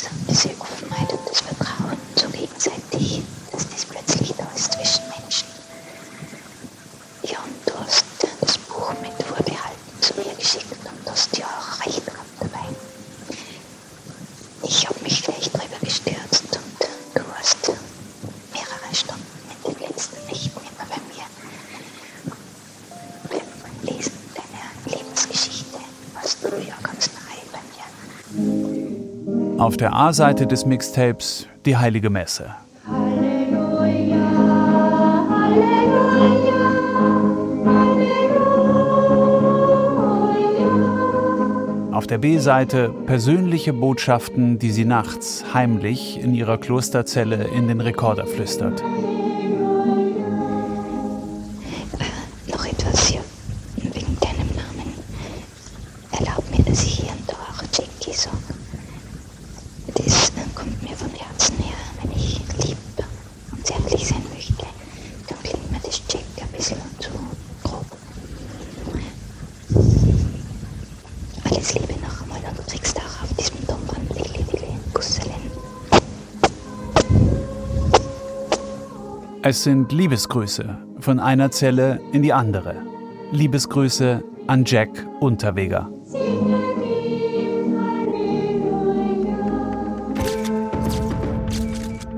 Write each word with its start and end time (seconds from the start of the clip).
Auf 29.74 29.78
der 29.78 29.92
A-Seite 29.92 30.46
des 30.46 30.66
Mixtapes 30.66 31.48
die 31.66 31.76
Heilige 31.76 32.08
Messe. 32.08 32.54
Auf 41.90 42.06
der 42.06 42.18
B-Seite 42.18 42.94
persönliche 43.06 43.72
Botschaften, 43.72 44.60
die 44.60 44.70
sie 44.70 44.84
nachts 44.84 45.44
heimlich 45.52 46.20
in 46.20 46.36
ihrer 46.36 46.58
Klosterzelle 46.58 47.48
in 47.48 47.66
den 47.66 47.80
Rekorder 47.80 48.28
flüstert. 48.28 48.80
Noch 52.46 52.64
etwas 52.64 53.08
hier 53.08 53.22
wegen 53.76 54.16
deinem 54.20 54.50
Namen. 54.54 54.94
Erlaub 56.12 56.44
mir, 56.56 56.62
dass 56.62 56.84
ich 56.84 57.00
hier 57.00 57.10
und 57.10 57.28
da 57.28 57.34
auch 57.34 57.60
Jackie 57.76 58.16
sage. 58.16 58.36
Das 59.96 60.32
kommt 60.54 60.82
mir 60.82 60.96
vom 60.96 61.10
Herzen 61.10 61.56
her, 61.58 61.76
wenn 62.02 62.10
ich 62.12 62.40
lieb 62.64 62.76
und 63.52 63.66
zärtlich 63.66 64.08
sein 64.08 64.22
möchte. 64.34 64.64
Dann 65.28 65.38
klingt 65.42 65.70
mir 65.70 65.78
das 65.84 66.02
Jack 66.08 66.22
ein 66.40 66.48
bisschen 66.56 66.78
zu 66.98 67.10
grob. 67.62 67.86
Und 71.72 72.58
du 72.58 72.62
kriegst 72.70 72.96
auch 72.98 73.22
auf 73.22 73.32
diesem 73.38 73.66
Tonband 73.66 74.12
viele, 74.12 74.44
viele 74.44 74.78
Kusseln. 74.92 75.32
Es 79.42 79.64
sind 79.64 79.90
Liebesgrüße 79.90 80.78
von 81.00 81.18
einer 81.18 81.50
Zelle 81.50 82.00
in 82.12 82.22
die 82.22 82.32
andere. 82.32 82.76
Liebesgrüße 83.32 84.22
an 84.46 84.64
Jack 84.66 85.06
Unterweger. 85.20 85.90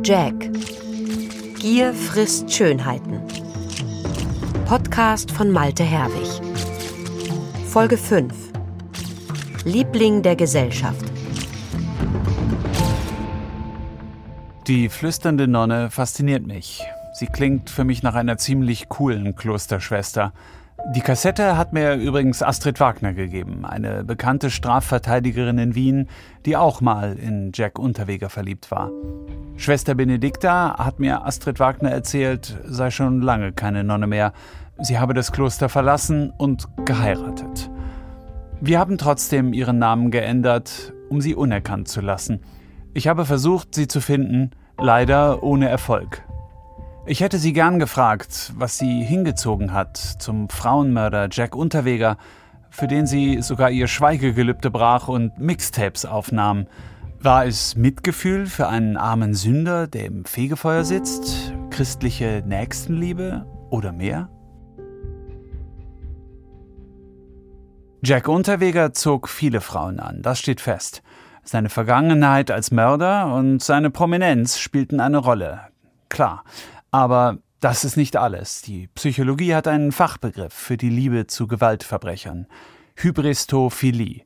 Jack. 0.03 0.35
Gier 1.61 1.95
frisst 1.95 2.53
Schönheiten. 2.53 3.21
Podcast 4.67 5.31
von 5.31 5.51
Malte 5.51 5.85
Herwig. 5.85 6.29
Folge 7.69 7.97
5. 7.97 8.46
Liebling 9.67 10.23
der 10.23 10.37
Gesellschaft. 10.37 11.05
Die 14.69 14.89
flüsternde 14.89 15.49
Nonne 15.49 15.91
fasziniert 15.91 16.47
mich. 16.47 16.85
Sie 17.15 17.27
klingt 17.27 17.69
für 17.69 17.83
mich 17.83 18.05
nach 18.05 18.15
einer 18.15 18.39
ziemlich 18.39 18.89
coolen 18.89 19.35
Klosterschwester. 19.35 20.33
Die 20.95 21.01
Kassette 21.01 21.57
hat 21.57 21.73
mir 21.73 21.95
übrigens 21.95 22.45
Astrid 22.45 22.79
Wagner 22.79 23.13
gegeben, 23.13 23.65
eine 23.65 24.05
bekannte 24.05 24.51
Strafverteidigerin 24.51 25.59
in 25.59 25.75
Wien, 25.75 26.09
die 26.45 26.57
auch 26.57 26.81
mal 26.81 27.15
in 27.15 27.51
Jack 27.53 27.81
Unterweger 27.81 28.29
verliebt 28.29 28.71
war. 28.71 28.93
Schwester 29.57 29.97
Benedikta 29.97 30.77
hat 30.79 31.01
mir 31.01 31.27
Astrid 31.27 31.59
Wagner 31.59 31.91
erzählt, 31.91 32.57
sei 32.67 32.93
schon 32.93 33.21
lange 33.21 33.51
keine 33.51 33.83
Nonne 33.83 34.07
mehr. 34.07 34.33
Sie 34.79 35.01
habe 35.01 35.13
das 35.13 35.33
Kloster 35.33 35.69
verlassen 35.69 36.31
und 36.31 36.69
geheiratet. 36.85 37.69
Wir 38.61 38.79
haben 38.79 38.97
trotzdem 38.97 39.53
ihren 39.53 39.79
Namen 39.79 40.11
geändert, 40.11 40.95
um 41.11 41.21
sie 41.21 41.35
unerkannt 41.35 41.89
zu 41.89 42.01
lassen. 42.01 42.41
Ich 42.95 43.07
habe 43.07 43.27
versucht, 43.27 43.75
sie 43.75 43.87
zu 43.87 44.01
finden, 44.01 44.53
leider 44.79 45.43
ohne 45.43 45.69
Erfolg. 45.69 46.23
Ich 47.05 47.21
hätte 47.21 47.39
sie 47.39 47.53
gern 47.53 47.79
gefragt, 47.79 48.55
was 48.57 48.79
sie 48.79 49.05
hingezogen 49.05 49.75
hat 49.75 49.99
zum 49.99 50.49
Frauenmörder 50.49 51.29
Jack 51.31 51.55
Unterweger, 51.55 52.17
für 52.71 52.87
den 52.87 53.07
sie 53.07 53.43
sogar 53.43 53.71
ihr 53.71 53.89
Schweigegelübde 53.89 54.71
brach 54.71 55.09
und 55.09 55.39
Mixtapes 55.39 56.07
aufnahm. 56.07 56.67
War 57.21 57.45
es 57.45 57.77
Mitgefühl 57.77 58.47
für 58.47 58.69
einen 58.69 58.97
armen 58.97 59.35
Sünder, 59.35 59.87
der 59.87 60.07
im 60.07 60.25
Fegefeuer 60.25 60.85
sitzt? 60.85 61.53
Christliche 61.71 62.43
Nächstenliebe 62.47 63.45
oder 63.69 63.93
mehr? 63.93 64.31
Jack 68.09 68.29
Unterweger 68.29 68.93
zog 68.93 69.29
viele 69.29 69.61
Frauen 69.61 69.99
an, 69.99 70.23
das 70.23 70.39
steht 70.39 70.61
fest. 70.61 71.03
Seine 71.43 71.69
Vergangenheit 71.69 72.53
als 72.53 72.71
Mörder 72.71 73.35
und 73.35 73.61
seine 73.61 73.91
Prominenz 73.91 74.61
spielten 74.61 75.01
eine 75.01 75.19
Rolle. 75.19 75.63
Klar, 76.09 76.45
aber 76.93 77.39
das 77.59 77.85
ist 77.85 77.97
nicht 77.97 78.17
alles. 78.17 78.63
Die 78.63 78.87
Psychologie 78.95 79.57
hat 79.57 79.67
einen 79.67 79.91
Fachbegriff 79.91 80.55
für 80.55 80.77
die 80.77 80.89
Liebe 80.89 81.27
zu 81.27 81.49
Gewaltverbrechern. 81.49 82.47
Hybristophilie. 82.95 84.23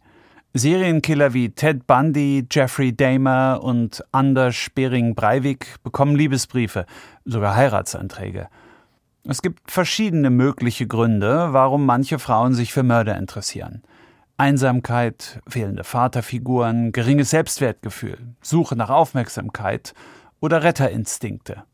Serienkiller 0.53 1.33
wie 1.33 1.49
Ted 1.49 1.87
Bundy, 1.87 2.47
Jeffrey 2.51 2.95
Dahmer 2.95 3.61
und 3.63 4.05
Anders 4.13 4.57
Spering 4.57 5.15
Breivik 5.15 5.77
bekommen 5.83 6.17
Liebesbriefe, 6.17 6.85
sogar 7.25 7.57
Heiratsanträge. 7.57 8.49
Es 9.25 9.43
gibt 9.43 9.71
verschiedene 9.71 10.31
mögliche 10.31 10.87
Gründe, 10.87 11.53
warum 11.53 11.84
manche 11.84 12.19
Frauen 12.19 12.55
sich 12.55 12.72
für 12.72 12.83
Mörder 12.83 13.17
interessieren. 13.17 13.83
Einsamkeit, 14.39 15.41
fehlende 15.47 15.84
Vaterfiguren, 15.84 16.93
geringes 16.93 17.31
Selbstwertgefühl, 17.31 18.34
Suche 18.41 18.77
nach 18.77 18.89
Aufmerksamkeit 18.89 19.93
oder 20.41 20.63
Retterinstinkte. 20.63 21.65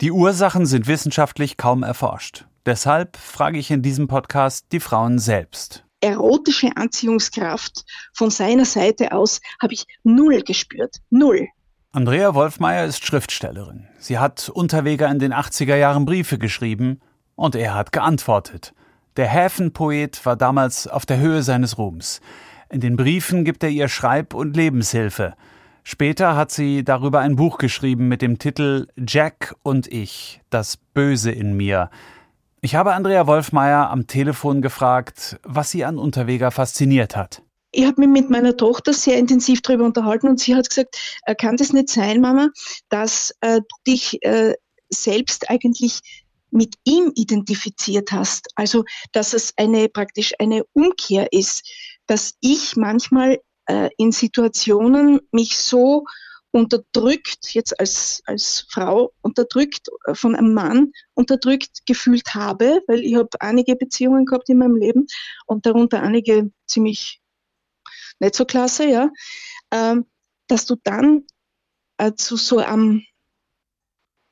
Die 0.00 0.12
Ursachen 0.12 0.64
sind 0.64 0.86
wissenschaftlich 0.86 1.56
kaum 1.56 1.82
erforscht. 1.82 2.46
Deshalb 2.64 3.16
frage 3.16 3.58
ich 3.58 3.72
in 3.72 3.82
diesem 3.82 4.06
Podcast 4.06 4.66
die 4.70 4.78
Frauen 4.78 5.18
selbst. 5.18 5.84
Erotische 6.00 6.70
Anziehungskraft 6.76 7.84
von 8.12 8.30
seiner 8.30 8.64
Seite 8.64 9.10
aus 9.10 9.40
habe 9.60 9.74
ich 9.74 9.84
null 10.04 10.42
gespürt. 10.42 10.98
Null. 11.10 11.48
Andrea 11.90 12.34
Wolfmeier 12.34 12.84
ist 12.84 13.06
Schriftstellerin. 13.06 13.88
Sie 13.98 14.18
hat 14.18 14.50
Unterweger 14.50 15.08
in 15.08 15.18
den 15.18 15.32
80er 15.32 15.74
Jahren 15.74 16.04
Briefe 16.04 16.36
geschrieben 16.36 17.00
und 17.34 17.54
er 17.54 17.74
hat 17.74 17.92
geantwortet. 17.92 18.74
Der 19.16 19.26
Häfenpoet 19.26 20.26
war 20.26 20.36
damals 20.36 20.86
auf 20.86 21.06
der 21.06 21.18
Höhe 21.18 21.42
seines 21.42 21.78
Ruhms. 21.78 22.20
In 22.68 22.80
den 22.80 22.96
Briefen 22.96 23.42
gibt 23.42 23.62
er 23.62 23.70
ihr 23.70 23.88
Schreib- 23.88 24.34
und 24.34 24.54
Lebenshilfe. 24.54 25.32
Später 25.82 26.36
hat 26.36 26.50
sie 26.50 26.84
darüber 26.84 27.20
ein 27.20 27.36
Buch 27.36 27.56
geschrieben 27.56 28.06
mit 28.06 28.20
dem 28.20 28.38
Titel 28.38 28.88
Jack 28.98 29.54
und 29.62 29.86
ich, 29.86 30.42
das 30.50 30.76
Böse 30.76 31.30
in 31.30 31.56
mir. 31.56 31.88
Ich 32.60 32.74
habe 32.74 32.92
Andrea 32.92 33.26
Wolfmeier 33.26 33.88
am 33.88 34.06
Telefon 34.06 34.60
gefragt, 34.60 35.40
was 35.42 35.70
sie 35.70 35.86
an 35.86 35.96
Unterweger 35.96 36.50
fasziniert 36.50 37.16
hat. 37.16 37.40
Ich 37.78 37.86
habe 37.86 38.00
mich 38.00 38.08
mit 38.08 38.28
meiner 38.28 38.56
Tochter 38.56 38.92
sehr 38.92 39.18
intensiv 39.18 39.62
darüber 39.62 39.84
unterhalten 39.84 40.26
und 40.26 40.40
sie 40.40 40.56
hat 40.56 40.68
gesagt, 40.68 40.98
äh, 41.26 41.36
kann 41.36 41.56
das 41.56 41.72
nicht 41.72 41.88
sein, 41.88 42.20
Mama, 42.20 42.48
dass 42.88 43.32
äh, 43.40 43.60
du 43.60 43.76
dich 43.86 44.20
äh, 44.24 44.54
selbst 44.90 45.48
eigentlich 45.48 46.00
mit 46.50 46.74
ihm 46.82 47.12
identifiziert 47.14 48.10
hast. 48.10 48.48
Also, 48.56 48.82
dass 49.12 49.32
es 49.32 49.52
eine 49.56 49.88
praktisch 49.88 50.32
eine 50.40 50.64
Umkehr 50.72 51.32
ist, 51.32 51.70
dass 52.08 52.34
ich 52.40 52.74
manchmal 52.74 53.38
äh, 53.66 53.90
in 53.96 54.10
Situationen 54.10 55.20
mich 55.30 55.56
so 55.56 56.04
unterdrückt, 56.50 57.54
jetzt 57.54 57.78
als, 57.78 58.22
als 58.24 58.66
Frau 58.68 59.12
unterdrückt, 59.22 59.86
äh, 60.06 60.16
von 60.16 60.34
einem 60.34 60.52
Mann 60.52 60.90
unterdrückt 61.14 61.86
gefühlt 61.86 62.34
habe, 62.34 62.80
weil 62.88 63.04
ich 63.04 63.14
habe 63.14 63.28
einige 63.38 63.76
Beziehungen 63.76 64.26
gehabt 64.26 64.48
in 64.48 64.58
meinem 64.58 64.74
Leben 64.74 65.06
und 65.46 65.64
darunter 65.64 66.02
einige 66.02 66.50
ziemlich 66.66 67.20
nicht 68.20 68.34
so 68.34 68.44
klasse, 68.44 68.86
ja, 68.88 69.10
ähm, 69.70 70.06
dass 70.46 70.66
du 70.66 70.76
dann 70.82 71.24
äh, 71.98 72.12
zu 72.14 72.36
so 72.36 72.58
einem 72.58 73.04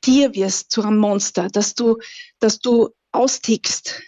Tier 0.00 0.34
wirst, 0.34 0.70
zu 0.70 0.82
einem 0.82 0.98
Monster, 0.98 1.48
dass 1.48 1.74
du, 1.74 1.98
dass 2.38 2.58
du 2.60 2.90
austickst. 3.12 4.02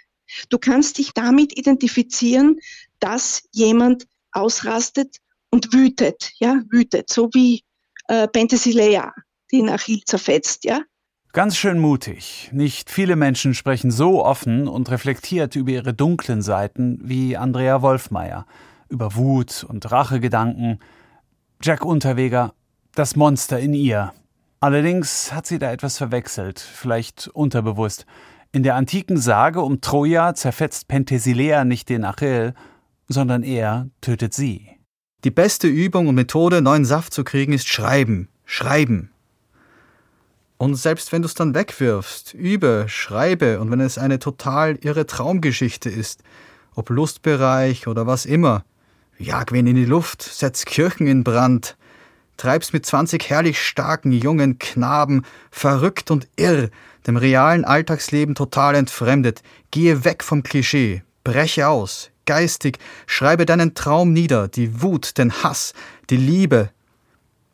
Du 0.48 0.58
kannst 0.58 0.98
dich 0.98 1.12
damit 1.12 1.56
identifizieren, 1.58 2.58
dass 3.00 3.42
jemand 3.52 4.06
ausrastet 4.32 5.16
und 5.50 5.72
wütet, 5.72 6.32
ja, 6.38 6.62
wütet, 6.70 7.10
so 7.10 7.30
wie 7.32 7.64
äh, 8.08 8.28
Penthesilea, 8.28 9.12
die 9.50 9.62
nach 9.62 9.74
Achil 9.74 10.02
zerfetzt, 10.04 10.64
ja. 10.64 10.82
Ganz 11.32 11.56
schön 11.56 11.78
mutig. 11.78 12.48
Nicht 12.52 12.90
viele 12.90 13.14
Menschen 13.14 13.54
sprechen 13.54 13.90
so 13.90 14.24
offen 14.24 14.66
und 14.66 14.90
reflektiert 14.90 15.56
über 15.56 15.70
ihre 15.70 15.94
dunklen 15.94 16.42
Seiten 16.42 16.98
wie 17.02 17.36
Andrea 17.36 17.82
Wolfmeier, 17.82 18.46
über 18.88 19.14
Wut 19.14 19.64
und 19.68 19.90
Rachegedanken. 19.90 20.80
Jack 21.62 21.84
Unterweger, 21.84 22.54
das 22.94 23.16
Monster 23.16 23.58
in 23.58 23.74
ihr. 23.74 24.12
Allerdings 24.60 25.32
hat 25.32 25.46
sie 25.46 25.58
da 25.58 25.72
etwas 25.72 25.98
verwechselt, 25.98 26.58
vielleicht 26.58 27.28
unterbewusst. 27.28 28.06
In 28.50 28.62
der 28.62 28.74
antiken 28.74 29.16
Sage 29.16 29.60
um 29.60 29.80
Troja 29.80 30.34
zerfetzt 30.34 30.88
Penthesilea 30.88 31.64
nicht 31.64 31.88
den 31.88 32.04
Achill, 32.04 32.54
sondern 33.08 33.42
er 33.42 33.88
tötet 34.00 34.34
sie. 34.34 34.68
Die 35.24 35.30
beste 35.30 35.68
Übung 35.68 36.08
und 36.08 36.14
Methode, 36.14 36.62
neuen 36.62 36.84
Saft 36.84 37.12
zu 37.12 37.24
kriegen, 37.24 37.52
ist 37.52 37.68
Schreiben. 37.68 38.28
Schreiben. 38.44 39.10
Und 40.58 40.74
selbst 40.74 41.12
wenn 41.12 41.22
du 41.22 41.26
es 41.26 41.34
dann 41.34 41.54
wegwirfst, 41.54 42.34
übe, 42.34 42.86
schreibe, 42.88 43.60
und 43.60 43.70
wenn 43.70 43.80
es 43.80 43.96
eine 43.96 44.18
total 44.18 44.76
irre 44.76 45.06
Traumgeschichte 45.06 45.88
ist, 45.88 46.22
ob 46.74 46.90
Lustbereich 46.90 47.86
oder 47.86 48.06
was 48.06 48.26
immer, 48.26 48.64
jag 49.18 49.52
wen 49.52 49.66
in 49.66 49.76
die 49.76 49.84
Luft, 49.84 50.22
setz 50.22 50.64
Kirchen 50.64 51.06
in 51.06 51.24
Brand, 51.24 51.76
treib's 52.36 52.72
mit 52.72 52.86
20 52.86 53.28
herrlich 53.28 53.60
starken 53.60 54.12
jungen 54.12 54.58
Knaben, 54.58 55.24
verrückt 55.50 56.10
und 56.10 56.28
irr, 56.36 56.70
dem 57.06 57.16
realen 57.16 57.64
Alltagsleben 57.64 58.34
total 58.34 58.76
entfremdet, 58.76 59.42
gehe 59.70 60.04
weg 60.04 60.22
vom 60.22 60.42
Klischee, 60.42 61.02
breche 61.24 61.68
aus, 61.68 62.10
geistig, 62.26 62.78
schreibe 63.06 63.44
deinen 63.44 63.74
Traum 63.74 64.12
nieder, 64.12 64.48
die 64.48 64.82
Wut, 64.82 65.18
den 65.18 65.42
Hass, 65.42 65.74
die 66.10 66.16
Liebe. 66.16 66.70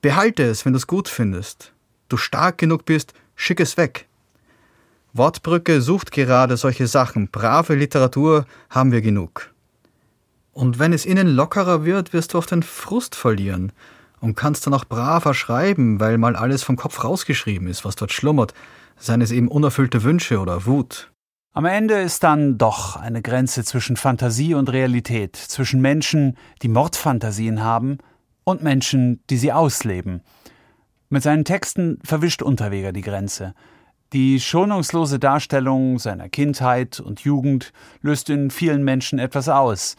Behalte 0.03 0.43
es, 0.45 0.65
wenn 0.65 0.75
du 0.75 0.77
es 0.77 0.87
gut 0.87 1.09
findest. 1.09 1.73
Du 2.09 2.19
stark 2.19 2.59
genug 2.59 2.85
bist, 2.85 3.15
schick 3.37 3.61
es 3.61 3.79
weg. 3.79 4.07
Wortbrücke 5.15 5.81
sucht 5.81 6.11
gerade 6.11 6.57
solche 6.57 6.89
Sachen. 6.89 7.29
Brave 7.29 7.75
Literatur 7.77 8.47
haben 8.69 8.93
wir 8.93 9.01
genug. 9.01 9.54
Und 10.55 10.79
wenn 10.79 10.93
es 10.93 11.05
innen 11.05 11.27
lockerer 11.27 11.85
wird, 11.85 12.13
wirst 12.13 12.33
du 12.33 12.39
auf 12.39 12.47
den 12.47 12.63
Frust 12.63 13.17
verlieren 13.17 13.73
und 14.21 14.37
kannst 14.37 14.67
dann 14.67 14.75
auch 14.75 14.85
braver 14.85 15.35
schreiben, 15.35 15.99
weil 15.99 16.17
mal 16.17 16.37
alles 16.37 16.63
vom 16.63 16.77
Kopf 16.77 17.03
rausgeschrieben 17.03 17.67
ist, 17.67 17.85
was 17.85 17.97
dort 17.97 18.13
schlummert, 18.13 18.55
seien 18.97 19.21
es 19.21 19.33
eben 19.33 19.49
unerfüllte 19.49 20.05
Wünsche 20.05 20.39
oder 20.39 20.65
Wut. 20.65 21.11
Am 21.53 21.65
Ende 21.65 21.95
ist 22.01 22.23
dann 22.23 22.57
doch 22.57 22.95
eine 22.95 23.21
Grenze 23.21 23.65
zwischen 23.65 23.97
Fantasie 23.97 24.55
und 24.55 24.73
Realität, 24.73 25.37
zwischen 25.37 25.81
Menschen, 25.81 26.37
die 26.63 26.69
Mordfantasien 26.69 27.63
haben, 27.63 27.99
und 28.45 28.63
Menschen, 28.63 29.23
die 29.31 29.39
sie 29.39 29.53
ausleben. 29.53 30.21
Mit 31.09 31.23
seinen 31.23 31.45
Texten 31.45 31.99
verwischt 32.05 32.43
Unterweger 32.43 32.93
die 32.93 33.01
Grenze. 33.01 33.55
Die 34.13 34.39
schonungslose 34.39 35.19
Darstellung 35.19 35.99
seiner 35.99 36.29
Kindheit 36.29 37.01
und 37.01 37.21
Jugend 37.21 37.73
löst 38.03 38.31
in 38.31 38.51
vielen 38.51 38.85
Menschen 38.85 39.19
etwas 39.19 39.49
aus. 39.49 39.97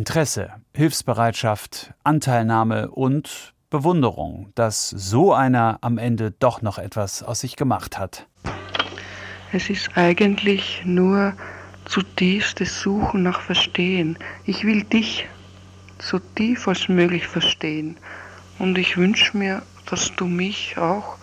Interesse, 0.00 0.54
Hilfsbereitschaft, 0.74 1.92
Anteilnahme 2.04 2.90
und 2.90 3.52
Bewunderung, 3.68 4.50
dass 4.54 4.88
so 4.88 5.34
einer 5.34 5.76
am 5.82 5.98
Ende 5.98 6.30
doch 6.30 6.62
noch 6.62 6.78
etwas 6.78 7.22
aus 7.22 7.40
sich 7.40 7.54
gemacht 7.54 7.98
hat. 7.98 8.26
Es 9.52 9.68
ist 9.68 9.90
eigentlich 9.96 10.80
nur 10.86 11.34
zutiefstes 11.84 12.80
Suchen 12.80 13.24
nach 13.24 13.42
Verstehen. 13.42 14.18
Ich 14.46 14.64
will 14.64 14.84
dich 14.84 15.28
so 15.98 16.18
tief 16.18 16.66
als 16.66 16.88
möglich 16.88 17.26
verstehen. 17.26 17.98
Und 18.58 18.78
ich 18.78 18.96
wünsche 18.96 19.36
mir, 19.36 19.60
dass 19.84 20.16
du 20.16 20.24
mich 20.24 20.78
auch 20.78 21.18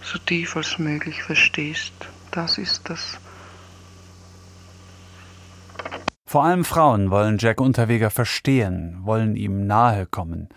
so 0.00 0.16
tief 0.20 0.56
als 0.56 0.78
möglich 0.78 1.24
verstehst. 1.24 1.92
Das 2.30 2.56
ist 2.56 2.88
das. 2.88 3.18
Vor 6.28 6.42
allem 6.42 6.64
Frauen 6.64 7.12
wollen 7.12 7.38
Jack 7.38 7.60
Unterweger 7.60 8.10
verstehen, 8.10 8.98
wollen 9.02 9.36
ihm 9.36 9.68
nahe 9.68 10.06
kommen. 10.06 10.48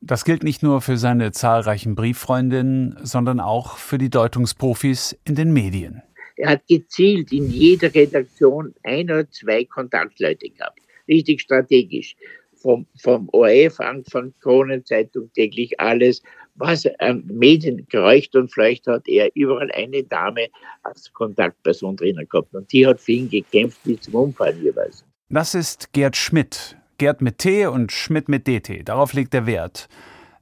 Das 0.00 0.24
gilt 0.24 0.44
nicht 0.44 0.62
nur 0.62 0.80
für 0.80 0.98
seine 0.98 1.32
zahlreichen 1.32 1.96
Brieffreundinnen, 1.96 2.96
sondern 3.02 3.40
auch 3.40 3.76
für 3.76 3.98
die 3.98 4.08
Deutungsprofis 4.08 5.18
in 5.24 5.34
den 5.34 5.52
Medien. 5.52 6.00
Er 6.36 6.50
hat 6.50 6.68
gezielt 6.68 7.32
in 7.32 7.50
jeder 7.50 7.92
Redaktion 7.92 8.72
ein 8.84 9.06
oder 9.06 9.28
zwei 9.28 9.64
Kontaktleute 9.64 10.48
gehabt. 10.48 10.78
Richtig 11.08 11.40
strategisch. 11.40 12.14
Vom, 12.54 12.86
vom 12.96 13.28
ORF 13.32 13.80
an, 13.80 14.04
von 14.04 14.32
Kronenzeitung 14.40 15.32
täglich 15.32 15.80
alles, 15.80 16.22
was 16.54 16.86
an 17.00 17.24
Medien 17.26 17.84
geräucht 17.88 18.36
und 18.36 18.52
fleucht 18.52 18.86
hat, 18.86 19.08
er 19.08 19.30
überall 19.34 19.72
eine 19.72 20.04
Dame 20.04 20.48
als 20.84 21.12
Kontaktperson 21.12 21.96
drinnen 21.96 22.28
gehabt. 22.28 22.54
Und 22.54 22.72
die 22.72 22.86
hat 22.86 23.00
für 23.00 23.12
ihn 23.12 23.28
gekämpft 23.28 23.82
bis 23.82 24.02
zum 24.02 24.14
Umfallen 24.14 24.62
jeweils. 24.62 25.05
Das 25.28 25.56
ist 25.56 25.92
Gerd 25.92 26.16
Schmidt. 26.16 26.76
Gerd 26.98 27.20
mit 27.20 27.38
T 27.38 27.66
und 27.66 27.90
Schmidt 27.90 28.28
mit 28.28 28.46
DT. 28.46 28.88
Darauf 28.88 29.12
legt 29.12 29.34
er 29.34 29.44
Wert. 29.44 29.88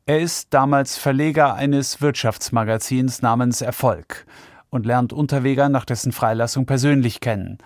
Er 0.04 0.20
ist 0.20 0.52
damals 0.52 0.98
Verleger 0.98 1.54
eines 1.54 2.02
Wirtschaftsmagazins 2.02 3.22
namens 3.22 3.62
Erfolg 3.62 4.26
und 4.68 4.84
lernt 4.84 5.14
Unterweger 5.14 5.70
nach 5.70 5.86
dessen 5.86 6.12
Freilassung 6.12 6.66
persönlich 6.66 7.20
kennen. 7.20 7.56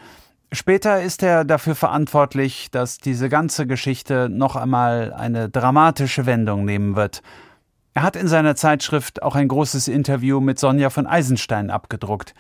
Später 0.53 1.03
ist 1.03 1.25
er 1.25 1.45
dafür 1.45 1.75
verantwortlich, 1.75 2.71
dass 2.71 2.99
diese 2.99 3.29
ganze 3.29 3.67
Geschichte 3.67 4.29
noch 4.31 4.55
einmal 4.55 5.13
eine 5.13 5.49
dramatische 5.49 6.25
Wendung 6.25 6.65
nehmen 6.65 6.95
wird. 6.95 7.23
Er 7.95 8.05
hat 8.05 8.15
in 8.15 8.29
seiner 8.29 8.55
Zeitschrift 8.55 9.25
auch 9.25 9.35
ein 9.35 9.49
großes 9.49 9.89
Interview 9.89 10.39
mit 10.39 10.61
Sonja 10.61 10.89
von 10.89 11.09
Eisenstein 11.09 11.71
abgedruckt. 11.71 12.33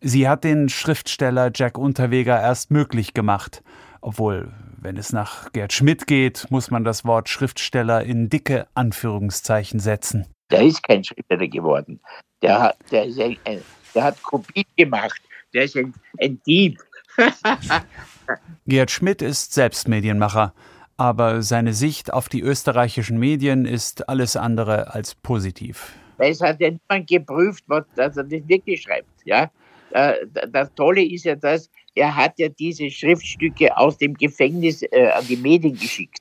Sie 0.00 0.28
hat 0.28 0.42
den 0.42 0.68
Schriftsteller 0.68 1.52
Jack 1.54 1.78
Unterweger 1.78 2.40
erst 2.40 2.72
möglich 2.72 3.14
gemacht. 3.14 3.62
Obwohl, 4.06 4.52
wenn 4.82 4.98
es 4.98 5.14
nach 5.14 5.50
Gerd 5.52 5.72
Schmidt 5.72 6.06
geht, 6.06 6.50
muss 6.50 6.70
man 6.70 6.84
das 6.84 7.06
Wort 7.06 7.30
Schriftsteller 7.30 8.04
in 8.04 8.28
dicke 8.28 8.66
Anführungszeichen 8.74 9.80
setzen. 9.80 10.26
Der 10.50 10.60
ist 10.60 10.82
kein 10.82 11.02
Schriftsteller 11.02 11.48
geworden. 11.48 12.00
Der, 12.42 12.60
hat, 12.60 12.76
der 12.90 13.06
ist 13.06 13.18
ein, 13.18 13.38
ein 13.46 13.62
der 13.94 14.04
hat 14.04 14.22
Kopien 14.22 14.66
gemacht, 14.76 15.22
der 15.54 15.64
ist 15.64 15.74
ein, 15.78 15.94
ein 16.20 16.38
Dieb. 16.46 16.82
Gerd 18.66 18.90
Schmidt 18.90 19.22
ist 19.22 19.54
selbst 19.54 19.88
Medienmacher, 19.88 20.52
aber 20.98 21.40
seine 21.40 21.72
Sicht 21.72 22.12
auf 22.12 22.28
die 22.28 22.42
österreichischen 22.42 23.18
Medien 23.18 23.64
ist 23.64 24.06
alles 24.06 24.36
andere 24.36 24.92
als 24.92 25.14
positiv. 25.14 25.94
Es 26.18 26.42
hat 26.42 26.60
ja 26.60 26.68
niemand 26.68 27.08
geprüft, 27.08 27.64
was, 27.68 27.84
dass 27.96 28.18
er 28.18 28.24
das 28.24 28.46
wirklich 28.48 28.82
schreibt. 28.82 29.08
Ja? 29.24 29.50
Äh, 29.92 30.26
das 30.50 30.74
Tolle 30.74 31.02
ist 31.02 31.24
ja 31.24 31.36
das, 31.36 31.70
er 31.94 32.14
hat 32.14 32.38
ja 32.38 32.48
diese 32.48 32.90
Schriftstücke 32.90 33.76
aus 33.76 33.98
dem 33.98 34.14
Gefängnis 34.14 34.82
äh, 34.82 35.10
an 35.14 35.26
die 35.26 35.36
Medien 35.36 35.74
geschickt. 35.74 36.20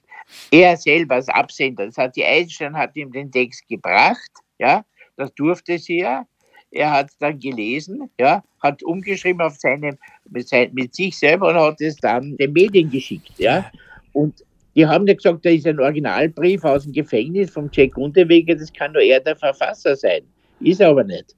Er 0.51 0.77
selber 0.77 1.15
als 1.15 1.29
Absender, 1.29 1.85
das 1.85 1.97
hat 1.97 2.15
die 2.15 2.25
Eisenstein 2.25 2.75
hat 2.75 2.95
ihm 2.95 3.11
den 3.11 3.31
Text 3.31 3.67
gebracht, 3.67 4.31
ja, 4.59 4.85
das 5.15 5.33
durfte 5.35 5.77
sie 5.77 5.99
ja, 5.99 6.25
er 6.71 6.91
hat 6.91 7.11
dann 7.19 7.39
gelesen, 7.39 8.09
ja, 8.19 8.43
hat 8.61 8.81
umgeschrieben 8.83 9.41
auf 9.41 9.55
seinem, 9.57 9.97
mit, 10.29 10.47
sein, 10.47 10.71
mit 10.73 10.95
sich 10.95 11.17
selber 11.17 11.49
und 11.49 11.55
hat 11.55 11.81
es 11.81 11.97
dann 11.97 12.35
den 12.37 12.53
Medien 12.53 12.89
geschickt. 12.89 13.37
Ja. 13.37 13.69
Und 14.13 14.43
Die 14.75 14.85
haben 14.85 15.05
ja 15.05 15.13
gesagt, 15.13 15.45
da 15.45 15.49
ist 15.49 15.67
ein 15.67 15.79
Originalbrief 15.79 16.63
aus 16.63 16.83
dem 16.83 16.93
Gefängnis 16.93 17.51
vom 17.51 17.69
Jack 17.71 17.95
Unterweger, 17.97 18.55
das 18.55 18.73
kann 18.73 18.91
nur 18.93 19.01
er 19.01 19.19
der 19.19 19.35
Verfasser 19.35 19.95
sein. 19.95 20.23
Ist 20.61 20.81
er 20.81 20.89
aber 20.89 21.03
nicht. 21.03 21.35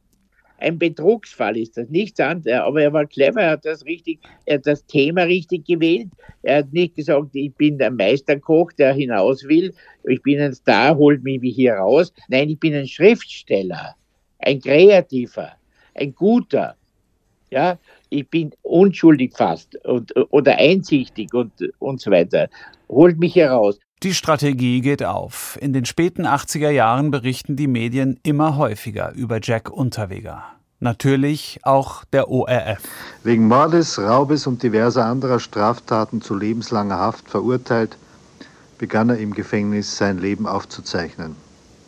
Ein 0.58 0.80
Betrugsfall 0.80 1.58
ist 1.58 1.78
das, 1.78 1.90
nichts 1.90 2.20
anderes. 2.20 2.60
Aber 2.60 2.82
er 2.82 2.94
war 2.94 3.06
clever, 3.06 3.42
er 3.42 3.52
hat 3.52 3.66
das 3.66 3.86
richtig, 3.86 4.20
er 4.46 4.56
hat 4.56 4.68
das 4.68 4.86
Thema 4.86 5.24
richtig 5.24 5.66
gewählt. 5.66 6.08
Er 6.44 6.60
hat 6.60 6.72
nicht 6.72 6.96
gesagt, 6.96 7.30
ich 7.34 7.54
bin 7.56 7.78
der 7.78 7.92
Meisterkoch, 7.92 8.72
der 8.74 8.94
hinaus 8.94 9.44
will, 9.44 9.74
ich 10.06 10.22
bin 10.22 10.40
ein 10.40 10.54
Star, 10.54 10.96
holt 10.96 11.24
mich 11.24 11.56
hier 11.56 11.74
raus. 11.74 12.14
Nein, 12.30 12.50
ich 12.50 12.60
bin 12.60 12.74
ein 12.74 12.88
Schriftsteller, 12.88 13.96
ein 14.40 14.62
Kreativer, 14.62 15.54
ein 15.94 16.14
Guter. 16.14 16.76
Ja, 17.52 17.78
ich 18.10 18.28
bin 18.30 18.52
unschuldig 18.64 19.34
fast 19.36 19.76
und, 19.86 20.14
oder 20.32 20.58
einsichtig 20.58 21.34
und, 21.34 21.52
und 21.80 22.02
so 22.02 22.12
weiter. 22.12 22.50
Holt 22.90 23.20
mich 23.20 23.36
heraus. 23.36 23.80
Die 24.06 24.14
Strategie 24.14 24.82
geht 24.82 25.04
auf. 25.04 25.58
In 25.60 25.74
den 25.74 25.84
späten 25.86 26.28
80er 26.28 26.70
Jahren 26.70 27.10
berichten 27.10 27.56
die 27.56 27.66
Medien 27.66 28.20
immer 28.22 28.56
häufiger 28.56 29.12
über 29.16 29.40
Jack 29.42 29.72
Unterweger. 29.72 30.44
Natürlich 30.80 31.60
auch 31.64 32.04
der 32.14 32.30
ORF. 32.30 32.84
Wegen 33.24 33.48
Mordes, 33.48 33.98
Raubes 33.98 34.46
und 34.46 34.62
diverser 34.62 35.06
anderer 35.06 35.40
Straftaten 35.40 36.22
zu 36.22 36.36
lebenslanger 36.36 37.00
Haft 37.00 37.32
verurteilt, 37.32 37.98
begann 38.78 39.10
er 39.10 39.18
im 39.18 39.34
Gefängnis 39.34 39.98
sein 39.98 40.20
Leben 40.20 40.46
aufzuzeichnen. 40.46 41.36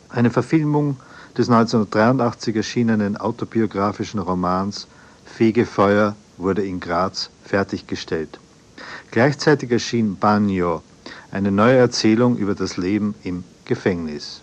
Eine 0.08 0.30
Verfilmung 0.30 0.96
des 1.36 1.48
1983 1.48 2.56
erschienenen 2.56 3.16
autobiografischen 3.16 4.18
Romans 4.18 4.88
Fegefeuer 5.24 6.16
wurde 6.36 6.64
in 6.64 6.80
Graz 6.80 7.30
fertiggestellt. 7.44 8.40
Gleichzeitig 9.12 9.70
erschien 9.70 10.16
Bagno, 10.16 10.82
eine 11.30 11.50
neue 11.50 11.76
Erzählung 11.76 12.36
über 12.36 12.54
das 12.54 12.76
Leben 12.76 13.14
im 13.22 13.44
Gefängnis. 13.64 14.42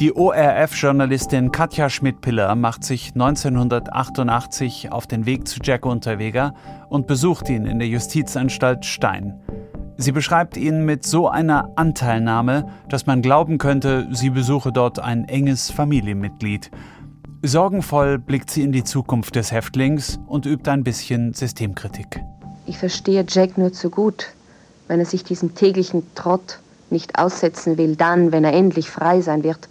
Die 0.00 0.14
ORF-Journalistin 0.14 1.50
Katja 1.50 1.90
Schmidt-Piller 1.90 2.54
macht 2.54 2.84
sich 2.84 3.14
1988 3.14 4.92
auf 4.92 5.08
den 5.08 5.26
Weg 5.26 5.48
zu 5.48 5.58
Jack 5.60 5.84
Unterweger 5.84 6.54
und 6.88 7.08
besucht 7.08 7.48
ihn 7.48 7.66
in 7.66 7.80
der 7.80 7.88
Justizanstalt 7.88 8.84
Stein. 8.84 9.40
Sie 9.96 10.12
beschreibt 10.12 10.56
ihn 10.56 10.84
mit 10.84 11.04
so 11.04 11.28
einer 11.28 11.72
Anteilnahme, 11.74 12.68
dass 12.88 13.06
man 13.06 13.22
glauben 13.22 13.58
könnte, 13.58 14.06
sie 14.12 14.30
besuche 14.30 14.70
dort 14.70 15.00
ein 15.00 15.24
enges 15.24 15.72
Familienmitglied. 15.72 16.70
Sorgenvoll 17.42 18.18
blickt 18.20 18.50
sie 18.50 18.62
in 18.62 18.70
die 18.70 18.84
Zukunft 18.84 19.34
des 19.34 19.50
Häftlings 19.50 20.20
und 20.28 20.46
übt 20.46 20.70
ein 20.70 20.84
bisschen 20.84 21.34
Systemkritik. 21.34 22.20
Ich 22.66 22.78
verstehe 22.78 23.24
Jack 23.28 23.58
nur 23.58 23.72
zu 23.72 23.90
gut 23.90 24.28
wenn 24.88 25.00
er 25.00 25.06
sich 25.06 25.22
diesem 25.22 25.54
täglichen 25.54 26.02
Trott 26.14 26.58
nicht 26.90 27.18
aussetzen 27.18 27.78
will, 27.78 27.96
dann, 27.96 28.32
wenn 28.32 28.44
er 28.44 28.54
endlich 28.54 28.90
frei 28.90 29.20
sein 29.20 29.44
wird. 29.44 29.68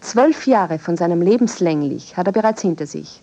Zwölf 0.00 0.46
Jahre 0.46 0.78
von 0.78 0.96
seinem 0.96 1.20
Lebenslänglich 1.20 2.16
hat 2.16 2.26
er 2.26 2.32
bereits 2.32 2.62
hinter 2.62 2.86
sich. 2.86 3.20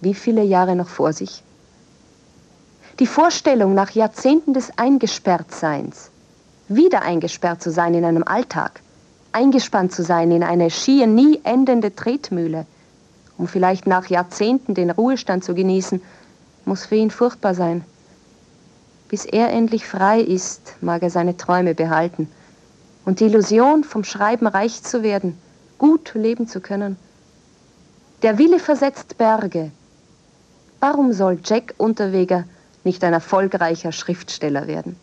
Wie 0.00 0.14
viele 0.14 0.42
Jahre 0.42 0.76
noch 0.76 0.88
vor 0.88 1.12
sich? 1.12 1.42
Die 2.98 3.06
Vorstellung, 3.06 3.74
nach 3.74 3.90
Jahrzehnten 3.90 4.54
des 4.54 4.78
Eingesperrtseins 4.78 6.10
wieder 6.68 7.02
eingesperrt 7.02 7.62
zu 7.62 7.70
sein 7.70 7.94
in 7.94 8.04
einem 8.04 8.22
Alltag, 8.22 8.80
eingespannt 9.32 9.92
zu 9.92 10.02
sein 10.02 10.30
in 10.30 10.42
eine 10.42 10.70
schier 10.70 11.06
nie 11.06 11.40
endende 11.44 11.94
Tretmühle, 11.94 12.66
um 13.36 13.48
vielleicht 13.48 13.86
nach 13.86 14.06
Jahrzehnten 14.06 14.74
den 14.74 14.90
Ruhestand 14.90 15.44
zu 15.44 15.54
genießen, 15.54 16.00
muss 16.64 16.86
für 16.86 16.96
ihn 16.96 17.10
furchtbar 17.10 17.54
sein. 17.54 17.84
Bis 19.14 19.26
er 19.26 19.52
endlich 19.52 19.86
frei 19.86 20.20
ist, 20.20 20.74
mag 20.80 21.04
er 21.04 21.08
seine 21.08 21.36
Träume 21.36 21.76
behalten. 21.76 22.26
Und 23.04 23.20
die 23.20 23.26
Illusion, 23.26 23.84
vom 23.84 24.02
Schreiben 24.02 24.48
reich 24.48 24.82
zu 24.82 25.04
werden, 25.04 25.38
gut 25.78 26.14
leben 26.14 26.48
zu 26.48 26.60
können. 26.60 26.96
Der 28.24 28.38
Wille 28.38 28.58
versetzt 28.58 29.16
Berge. 29.16 29.70
Warum 30.80 31.12
soll 31.12 31.38
Jack 31.44 31.74
Unterweger 31.76 32.42
nicht 32.82 33.04
ein 33.04 33.12
erfolgreicher 33.12 33.92
Schriftsteller 33.92 34.66
werden? 34.66 34.96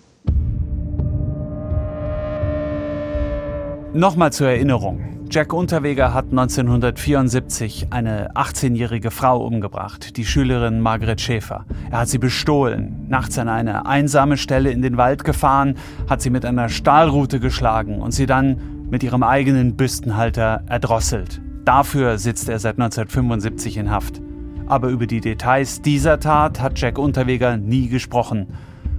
Nochmal 3.94 4.34
zur 4.34 4.50
Erinnerung. 4.50 5.11
Jack 5.34 5.54
Unterweger 5.54 6.14
hat 6.14 6.26
1974 6.32 7.88
eine 7.92 8.34
18-jährige 8.34 9.12
Frau 9.12 9.46
umgebracht, 9.46 10.18
die 10.18 10.26
Schülerin 10.26 10.82
Margret 10.82 11.22
Schäfer. 11.22 11.64
Er 11.90 12.00
hat 12.00 12.10
sie 12.10 12.18
bestohlen, 12.18 13.06
nachts 13.08 13.40
an 13.40 13.48
eine 13.48 13.86
einsame 13.86 14.36
Stelle 14.36 14.72
in 14.72 14.82
den 14.82 14.98
Wald 14.98 15.24
gefahren, 15.24 15.78
hat 16.10 16.22
sie 16.22 16.32
mit 16.32 16.44
einer 16.44 16.68
Stahlrute 16.68 17.40
geschlagen 17.40 18.02
und 18.02 18.12
sie 18.12 18.26
dann 18.26 18.58
mit 18.90 19.04
ihrem 19.04 19.24
eigenen 19.24 19.78
Büstenhalter 19.78 20.66
erdrosselt. 20.68 21.42
Dafür 21.64 22.18
sitzt 22.18 22.50
er 22.50 22.60
seit 22.60 22.78
1975 22.78 23.78
in 23.78 23.90
Haft. 23.90 24.22
Aber 24.68 24.90
über 24.90 25.08
die 25.08 25.22
Details 25.22 25.82
dieser 25.82 26.20
Tat 26.20 26.60
hat 26.60 26.78
Jack 26.78 26.98
Unterweger 26.98 27.56
nie 27.56 27.88
gesprochen. 27.88 28.48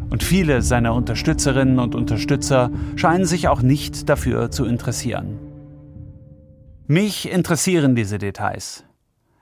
Und 0.09 0.23
viele 0.23 0.63
seiner 0.63 0.95
Unterstützerinnen 0.95 1.79
und 1.79 1.95
Unterstützer 1.95 2.71
scheinen 2.97 3.27
sich 3.27 3.49
auch 3.49 3.61
nicht 3.61 4.09
dafür 4.09 4.51
zu 4.51 4.65
interessieren. 4.65 5.52
Mich 6.93 7.33
interessieren 7.33 7.97
diese 7.97 8.19
Details. 8.19 8.85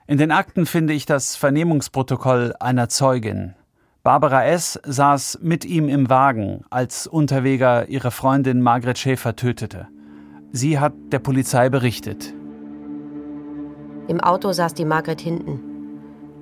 In 0.06 0.18
den 0.18 0.30
Akten 0.30 0.66
finde 0.66 0.92
ich 0.92 1.04
das 1.04 1.34
Vernehmungsprotokoll 1.34 2.54
einer 2.60 2.88
Zeugin. 2.88 3.56
Barbara 4.04 4.44
S. 4.46 4.78
saß 4.84 5.40
mit 5.42 5.64
ihm 5.64 5.88
im 5.88 6.08
Wagen, 6.08 6.62
als 6.70 7.08
Unterweger 7.08 7.88
ihre 7.88 8.12
Freundin 8.12 8.60
Margret 8.60 8.98
Schäfer 8.98 9.34
tötete. 9.34 9.88
Sie 10.52 10.78
hat 10.78 10.92
der 11.10 11.18
Polizei 11.18 11.68
berichtet. 11.70 12.32
Im 14.06 14.20
Auto 14.20 14.52
saß 14.52 14.74
die 14.74 14.84
Margret 14.84 15.20
hinten. 15.20 15.58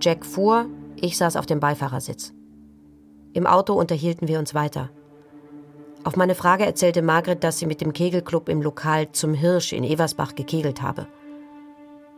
Jack 0.02 0.26
fuhr, 0.26 0.66
ich 0.94 1.16
saß 1.16 1.36
auf 1.36 1.46
dem 1.46 1.58
Beifahrersitz. 1.58 2.34
Im 3.32 3.46
Auto 3.46 3.72
unterhielten 3.72 4.28
wir 4.28 4.38
uns 4.38 4.52
weiter. 4.52 4.90
Auf 6.08 6.16
meine 6.16 6.34
Frage 6.34 6.64
erzählte 6.64 7.02
Margret, 7.02 7.44
dass 7.44 7.58
sie 7.58 7.66
mit 7.66 7.82
dem 7.82 7.92
Kegelclub 7.92 8.48
im 8.48 8.62
Lokal 8.62 9.12
zum 9.12 9.34
Hirsch 9.34 9.74
in 9.74 9.84
Eversbach 9.84 10.34
gekegelt 10.34 10.80
habe. 10.80 11.06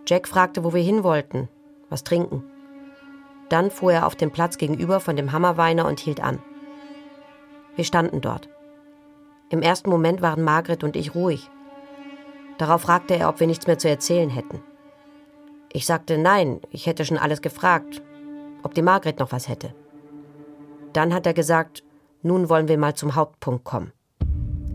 Jack 0.06 0.28
fragte, 0.28 0.62
wo 0.62 0.72
wir 0.72 0.80
hin 0.80 1.02
wollten, 1.02 1.48
was 1.88 2.04
trinken. 2.04 2.44
Dann 3.48 3.72
fuhr 3.72 3.92
er 3.92 4.06
auf 4.06 4.14
den 4.14 4.30
Platz 4.30 4.58
gegenüber 4.58 5.00
von 5.00 5.16
dem 5.16 5.32
Hammerweiner 5.32 5.88
und 5.88 5.98
hielt 5.98 6.20
an. 6.20 6.38
Wir 7.74 7.82
standen 7.82 8.20
dort. 8.20 8.48
Im 9.48 9.60
ersten 9.60 9.90
Moment 9.90 10.22
waren 10.22 10.44
Margret 10.44 10.84
und 10.84 10.94
ich 10.94 11.16
ruhig. 11.16 11.50
Darauf 12.58 12.82
fragte 12.82 13.16
er, 13.16 13.28
ob 13.28 13.40
wir 13.40 13.48
nichts 13.48 13.66
mehr 13.66 13.78
zu 13.78 13.88
erzählen 13.88 14.30
hätten. 14.30 14.62
Ich 15.72 15.84
sagte 15.84 16.16
nein, 16.16 16.60
ich 16.70 16.86
hätte 16.86 17.04
schon 17.04 17.18
alles 17.18 17.42
gefragt, 17.42 18.02
ob 18.62 18.72
die 18.72 18.82
Margret 18.82 19.18
noch 19.18 19.32
was 19.32 19.48
hätte. 19.48 19.74
Dann 20.92 21.12
hat 21.12 21.26
er 21.26 21.34
gesagt, 21.34 21.82
nun 22.22 22.48
wollen 22.48 22.68
wir 22.68 22.78
mal 22.78 22.94
zum 22.94 23.14
Hauptpunkt 23.14 23.64
kommen. 23.64 23.92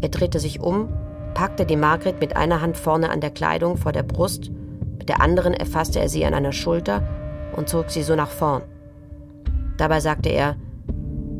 Er 0.01 0.09
drehte 0.09 0.39
sich 0.39 0.59
um, 0.59 0.89
packte 1.33 1.65
die 1.65 1.75
Margret 1.75 2.19
mit 2.19 2.35
einer 2.35 2.61
Hand 2.61 2.77
vorne 2.77 3.09
an 3.09 3.21
der 3.21 3.31
Kleidung 3.31 3.77
vor 3.77 3.91
der 3.91 4.03
Brust, 4.03 4.51
mit 4.97 5.09
der 5.09 5.21
anderen 5.21 5.53
erfasste 5.53 5.99
er 5.99 6.09
sie 6.09 6.25
an 6.25 6.33
einer 6.33 6.51
Schulter 6.51 7.03
und 7.55 7.69
zog 7.69 7.89
sie 7.89 8.03
so 8.03 8.15
nach 8.15 8.29
vorn. 8.29 8.63
Dabei 9.77 9.99
sagte 9.99 10.29
er, 10.29 10.55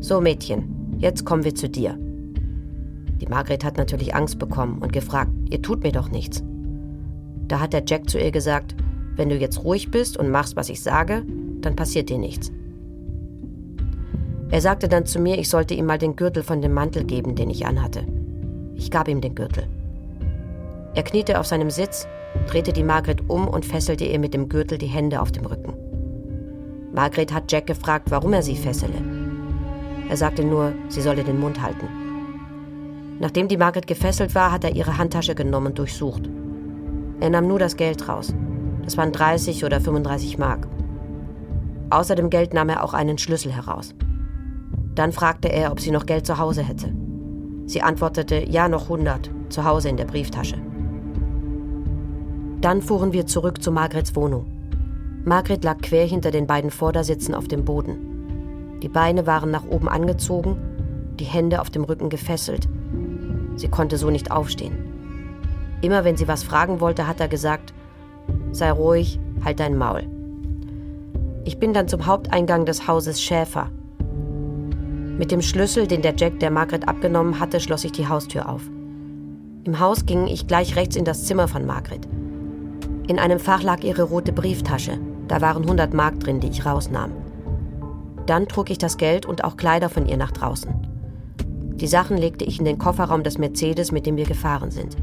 so 0.00 0.20
Mädchen, 0.20 0.96
jetzt 0.98 1.24
kommen 1.24 1.44
wir 1.44 1.54
zu 1.54 1.68
dir. 1.68 1.98
Die 3.20 3.26
Margret 3.26 3.64
hat 3.64 3.78
natürlich 3.78 4.14
Angst 4.14 4.38
bekommen 4.38 4.82
und 4.82 4.92
gefragt, 4.92 5.30
ihr 5.50 5.62
tut 5.62 5.82
mir 5.82 5.92
doch 5.92 6.10
nichts. 6.10 6.42
Da 7.48 7.60
hat 7.60 7.72
der 7.72 7.84
Jack 7.86 8.10
zu 8.10 8.18
ihr 8.18 8.30
gesagt, 8.30 8.76
wenn 9.16 9.30
du 9.30 9.36
jetzt 9.36 9.64
ruhig 9.64 9.90
bist 9.90 10.16
und 10.16 10.30
machst, 10.30 10.56
was 10.56 10.68
ich 10.68 10.82
sage, 10.82 11.24
dann 11.60 11.76
passiert 11.76 12.10
dir 12.10 12.18
nichts. 12.18 12.52
Er 14.56 14.62
sagte 14.62 14.88
dann 14.88 15.04
zu 15.04 15.18
mir, 15.18 15.38
ich 15.38 15.50
sollte 15.50 15.74
ihm 15.74 15.84
mal 15.84 15.98
den 15.98 16.16
Gürtel 16.16 16.42
von 16.42 16.62
dem 16.62 16.72
Mantel 16.72 17.04
geben, 17.04 17.34
den 17.34 17.50
ich 17.50 17.66
anhatte. 17.66 18.06
Ich 18.74 18.90
gab 18.90 19.06
ihm 19.06 19.20
den 19.20 19.34
Gürtel. 19.34 19.68
Er 20.94 21.02
kniete 21.02 21.38
auf 21.38 21.46
seinem 21.46 21.68
Sitz, 21.68 22.08
drehte 22.46 22.72
die 22.72 22.82
Margret 22.82 23.28
um 23.28 23.48
und 23.48 23.66
fesselte 23.66 24.06
ihr 24.06 24.18
mit 24.18 24.32
dem 24.32 24.48
Gürtel 24.48 24.78
die 24.78 24.86
Hände 24.86 25.20
auf 25.20 25.30
dem 25.30 25.44
Rücken. 25.44 25.74
Margret 26.94 27.34
hat 27.34 27.52
Jack 27.52 27.66
gefragt, 27.66 28.10
warum 28.10 28.32
er 28.32 28.42
sie 28.42 28.56
fessele. 28.56 28.94
Er 30.08 30.16
sagte 30.16 30.42
nur, 30.42 30.72
sie 30.88 31.02
solle 31.02 31.22
den 31.22 31.38
Mund 31.38 31.60
halten. 31.60 31.88
Nachdem 33.20 33.48
die 33.48 33.58
Margret 33.58 33.86
gefesselt 33.86 34.34
war, 34.34 34.52
hat 34.52 34.64
er 34.64 34.74
ihre 34.74 34.96
Handtasche 34.96 35.34
genommen 35.34 35.66
und 35.66 35.78
durchsucht. 35.78 36.30
Er 37.20 37.28
nahm 37.28 37.46
nur 37.46 37.58
das 37.58 37.76
Geld 37.76 38.08
raus. 38.08 38.32
Das 38.86 38.96
waren 38.96 39.12
30 39.12 39.66
oder 39.66 39.82
35 39.82 40.38
Mark. 40.38 40.66
Außer 41.90 42.14
dem 42.14 42.30
Geld 42.30 42.54
nahm 42.54 42.70
er 42.70 42.82
auch 42.82 42.94
einen 42.94 43.18
Schlüssel 43.18 43.52
heraus. 43.52 43.94
Dann 44.96 45.12
fragte 45.12 45.48
er, 45.48 45.70
ob 45.70 45.78
sie 45.78 45.92
noch 45.92 46.06
Geld 46.06 46.26
zu 46.26 46.38
Hause 46.38 46.62
hätte. 46.62 46.92
Sie 47.66 47.82
antwortete, 47.82 48.44
ja, 48.48 48.68
noch 48.68 48.84
100, 48.84 49.30
zu 49.48 49.64
Hause 49.64 49.88
in 49.88 49.96
der 49.96 50.06
Brieftasche. 50.06 50.56
Dann 52.60 52.82
fuhren 52.82 53.12
wir 53.12 53.26
zurück 53.26 53.62
zu 53.62 53.70
Margrets 53.70 54.16
Wohnung. 54.16 54.46
Margret 55.24 55.62
lag 55.62 55.78
quer 55.78 56.06
hinter 56.06 56.32
den 56.32 56.48
beiden 56.48 56.70
Vordersitzen 56.70 57.34
auf 57.34 57.46
dem 57.46 57.64
Boden. 57.64 58.78
Die 58.82 58.88
Beine 58.88 59.28
waren 59.28 59.52
nach 59.52 59.66
oben 59.66 59.88
angezogen, 59.88 60.56
die 61.20 61.24
Hände 61.24 61.60
auf 61.60 61.70
dem 61.70 61.84
Rücken 61.84 62.08
gefesselt, 62.08 62.68
Sie 63.56 63.68
konnte 63.68 63.96
so 63.96 64.10
nicht 64.10 64.30
aufstehen. 64.30 64.76
Immer 65.80 66.04
wenn 66.04 66.16
sie 66.16 66.28
was 66.28 66.42
fragen 66.42 66.80
wollte, 66.80 67.06
hat 67.06 67.20
er 67.20 67.28
gesagt, 67.28 67.72
sei 68.52 68.70
ruhig, 68.70 69.18
halt 69.44 69.60
dein 69.60 69.76
Maul. 69.76 70.04
Ich 71.44 71.58
bin 71.58 71.72
dann 71.72 71.88
zum 71.88 72.06
Haupteingang 72.06 72.66
des 72.66 72.86
Hauses 72.86 73.20
Schäfer. 73.20 73.70
Mit 75.18 75.30
dem 75.30 75.40
Schlüssel, 75.40 75.86
den 75.86 76.02
der 76.02 76.14
Jack 76.16 76.40
der 76.40 76.50
Margret 76.50 76.86
abgenommen 76.86 77.40
hatte, 77.40 77.58
schloss 77.60 77.84
ich 77.84 77.92
die 77.92 78.06
Haustür 78.06 78.48
auf. 78.48 78.62
Im 79.64 79.80
Haus 79.80 80.04
ging 80.04 80.26
ich 80.26 80.46
gleich 80.46 80.76
rechts 80.76 80.94
in 80.94 81.04
das 81.04 81.24
Zimmer 81.24 81.48
von 81.48 81.64
Margret. 81.64 82.06
In 83.08 83.18
einem 83.18 83.38
Fach 83.38 83.62
lag 83.62 83.82
ihre 83.82 84.02
rote 84.02 84.32
Brieftasche. 84.32 84.98
Da 85.26 85.40
waren 85.40 85.62
100 85.62 85.94
Mark 85.94 86.20
drin, 86.20 86.40
die 86.40 86.48
ich 86.48 86.66
rausnahm. 86.66 87.12
Dann 88.26 88.46
trug 88.46 88.70
ich 88.70 88.78
das 88.78 88.96
Geld 88.96 89.24
und 89.26 89.44
auch 89.44 89.56
Kleider 89.56 89.88
von 89.88 90.06
ihr 90.06 90.16
nach 90.16 90.32
draußen. 90.32 90.74
Die 91.76 91.86
Sachen 91.86 92.16
legte 92.16 92.44
ich 92.44 92.58
in 92.58 92.64
den 92.64 92.78
Kofferraum 92.78 93.22
des 93.22 93.38
Mercedes, 93.38 93.92
mit 93.92 94.06
dem 94.06 94.16
wir 94.16 94.24
gefahren 94.24 94.70
sind. 94.70 94.96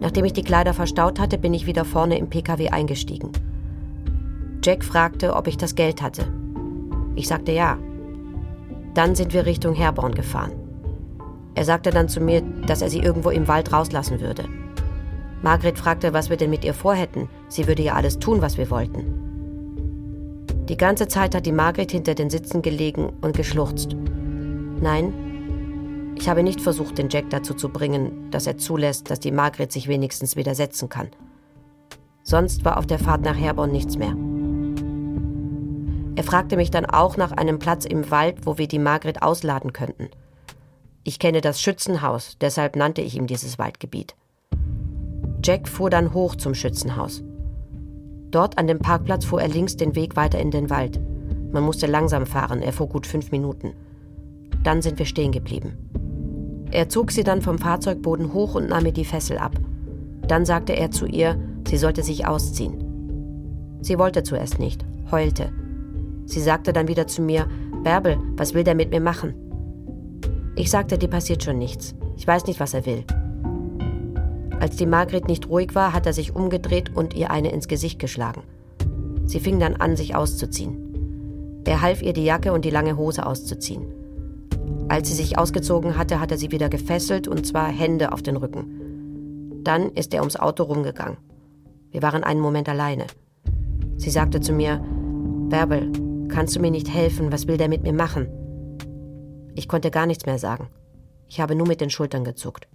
Nachdem 0.00 0.24
ich 0.24 0.32
die 0.32 0.42
Kleider 0.42 0.74
verstaut 0.74 1.18
hatte, 1.18 1.38
bin 1.38 1.54
ich 1.54 1.66
wieder 1.66 1.84
vorne 1.84 2.18
im 2.18 2.28
PKW 2.28 2.68
eingestiegen. 2.68 3.32
Jack 4.62 4.84
fragte, 4.84 5.34
ob 5.34 5.46
ich 5.46 5.56
das 5.56 5.74
Geld 5.74 6.02
hatte. 6.02 6.24
Ich 7.16 7.26
sagte 7.28 7.52
ja. 7.52 7.78
Dann 8.94 9.14
sind 9.14 9.32
wir 9.34 9.46
Richtung 9.46 9.74
Herborn 9.74 10.14
gefahren. 10.14 10.52
Er 11.54 11.64
sagte 11.64 11.90
dann 11.90 12.08
zu 12.08 12.20
mir, 12.20 12.42
dass 12.66 12.82
er 12.82 12.90
sie 12.90 13.00
irgendwo 13.00 13.30
im 13.30 13.48
Wald 13.48 13.72
rauslassen 13.72 14.20
würde. 14.20 14.44
Margret 15.42 15.78
fragte, 15.78 16.12
was 16.12 16.30
wir 16.30 16.36
denn 16.36 16.50
mit 16.50 16.64
ihr 16.64 16.74
vorhätten. 16.74 17.28
Sie 17.48 17.66
würde 17.66 17.82
ja 17.82 17.94
alles 17.94 18.18
tun, 18.18 18.40
was 18.40 18.56
wir 18.56 18.70
wollten. 18.70 19.24
Die 20.68 20.76
ganze 20.76 21.06
Zeit 21.08 21.34
hat 21.34 21.44
die 21.44 21.52
Margret 21.52 21.92
hinter 21.92 22.14
den 22.14 22.30
Sitzen 22.30 22.62
gelegen 22.62 23.12
und 23.20 23.36
geschluchzt. 23.36 23.94
Nein, 24.80 25.12
ich 26.16 26.28
habe 26.28 26.42
nicht 26.42 26.60
versucht, 26.60 26.96
den 26.96 27.10
Jack 27.10 27.28
dazu 27.30 27.54
zu 27.54 27.68
bringen, 27.68 28.30
dass 28.30 28.46
er 28.46 28.56
zulässt, 28.56 29.10
dass 29.10 29.20
die 29.20 29.32
Margret 29.32 29.72
sich 29.72 29.88
wenigstens 29.88 30.36
widersetzen 30.36 30.88
kann. 30.88 31.08
Sonst 32.22 32.64
war 32.64 32.78
auf 32.78 32.86
der 32.86 32.98
Fahrt 32.98 33.22
nach 33.22 33.36
Herborn 33.36 33.72
nichts 33.72 33.98
mehr. 33.98 34.16
Er 36.16 36.22
fragte 36.22 36.56
mich 36.56 36.70
dann 36.70 36.86
auch 36.86 37.16
nach 37.16 37.32
einem 37.32 37.58
Platz 37.58 37.84
im 37.84 38.10
Wald, 38.10 38.46
wo 38.46 38.56
wir 38.56 38.68
die 38.68 38.78
Margret 38.78 39.22
ausladen 39.22 39.72
könnten. 39.72 40.08
Ich 41.02 41.18
kenne 41.18 41.40
das 41.40 41.60
Schützenhaus, 41.60 42.36
deshalb 42.40 42.76
nannte 42.76 43.02
ich 43.02 43.16
ihm 43.16 43.26
dieses 43.26 43.58
Waldgebiet. 43.58 44.14
Jack 45.44 45.68
fuhr 45.68 45.90
dann 45.90 46.14
hoch 46.14 46.36
zum 46.36 46.54
Schützenhaus. 46.54 47.22
Dort 48.30 48.58
an 48.58 48.66
dem 48.66 48.78
Parkplatz 48.78 49.24
fuhr 49.24 49.42
er 49.42 49.48
links 49.48 49.76
den 49.76 49.94
Weg 49.94 50.16
weiter 50.16 50.38
in 50.38 50.50
den 50.50 50.70
Wald. 50.70 51.00
Man 51.52 51.62
musste 51.62 51.86
langsam 51.86 52.26
fahren, 52.26 52.62
er 52.62 52.72
fuhr 52.72 52.88
gut 52.88 53.06
fünf 53.06 53.30
Minuten. 53.30 53.74
Dann 54.62 54.80
sind 54.80 54.98
wir 54.98 55.06
stehen 55.06 55.32
geblieben. 55.32 55.76
Er 56.70 56.88
zog 56.88 57.12
sie 57.12 57.22
dann 57.22 57.42
vom 57.42 57.58
Fahrzeugboden 57.58 58.32
hoch 58.32 58.54
und 58.54 58.68
nahm 58.68 58.84
mir 58.84 58.92
die 58.92 59.04
Fessel 59.04 59.38
ab. 59.38 59.52
Dann 60.26 60.46
sagte 60.46 60.72
er 60.72 60.90
zu 60.90 61.06
ihr, 61.06 61.38
sie 61.68 61.76
sollte 61.76 62.02
sich 62.02 62.26
ausziehen. 62.26 63.78
Sie 63.82 63.98
wollte 63.98 64.22
zuerst 64.22 64.58
nicht, 64.58 64.84
heulte. 65.10 65.52
Sie 66.26 66.40
sagte 66.40 66.72
dann 66.72 66.88
wieder 66.88 67.06
zu 67.06 67.22
mir, 67.22 67.48
Bärbel, 67.82 68.18
was 68.36 68.54
will 68.54 68.64
der 68.64 68.74
mit 68.74 68.90
mir 68.90 69.00
machen? 69.00 69.34
Ich 70.56 70.70
sagte, 70.70 70.98
dir 70.98 71.08
passiert 71.08 71.42
schon 71.42 71.58
nichts. 71.58 71.94
Ich 72.16 72.26
weiß 72.26 72.46
nicht, 72.46 72.60
was 72.60 72.74
er 72.74 72.86
will. 72.86 73.04
Als 74.60 74.76
die 74.76 74.86
Margret 74.86 75.28
nicht 75.28 75.48
ruhig 75.48 75.74
war, 75.74 75.92
hat 75.92 76.06
er 76.06 76.12
sich 76.12 76.34
umgedreht 76.34 76.94
und 76.94 77.14
ihr 77.14 77.30
eine 77.30 77.52
ins 77.52 77.68
Gesicht 77.68 77.98
geschlagen. 77.98 78.42
Sie 79.24 79.40
fing 79.40 79.58
dann 79.58 79.76
an, 79.76 79.96
sich 79.96 80.14
auszuziehen. 80.14 81.62
Er 81.66 81.82
half 81.82 82.02
ihr, 82.02 82.12
die 82.12 82.24
Jacke 82.24 82.52
und 82.52 82.64
die 82.64 82.70
lange 82.70 82.96
Hose 82.96 83.26
auszuziehen. 83.26 83.86
Als 84.88 85.08
sie 85.08 85.14
sich 85.14 85.38
ausgezogen 85.38 85.96
hatte, 85.96 86.20
hat 86.20 86.30
er 86.30 86.38
sie 86.38 86.50
wieder 86.50 86.68
gefesselt 86.68 87.26
und 87.26 87.46
zwar 87.46 87.68
Hände 87.68 88.12
auf 88.12 88.22
den 88.22 88.36
Rücken. 88.36 89.60
Dann 89.64 89.90
ist 89.90 90.14
er 90.14 90.20
ums 90.20 90.36
Auto 90.36 90.64
rumgegangen. 90.64 91.16
Wir 91.90 92.02
waren 92.02 92.22
einen 92.22 92.40
Moment 92.40 92.68
alleine. 92.68 93.06
Sie 93.96 94.10
sagte 94.10 94.40
zu 94.40 94.52
mir, 94.52 94.84
Bärbel, 95.48 95.90
kannst 96.34 96.56
du 96.56 96.60
mir 96.60 96.72
nicht 96.72 96.92
helfen? 96.92 97.30
Was 97.30 97.46
will 97.46 97.56
der 97.56 97.68
mit 97.68 97.84
mir 97.84 97.92
machen? 97.92 98.26
Ich 99.54 99.68
konnte 99.68 99.92
gar 99.92 100.04
nichts 100.04 100.26
mehr 100.26 100.40
sagen. 100.40 100.68
Ich 101.28 101.40
habe 101.40 101.54
nur 101.54 101.68
mit 101.68 101.80
den 101.80 101.90
Schultern 101.90 102.24
gezuckt. 102.24 102.66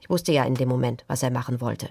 Ich 0.00 0.08
wusste 0.08 0.30
ja 0.30 0.44
in 0.44 0.54
dem 0.54 0.68
Moment, 0.68 1.04
was 1.08 1.24
er 1.24 1.32
machen 1.32 1.60
wollte. 1.60 1.88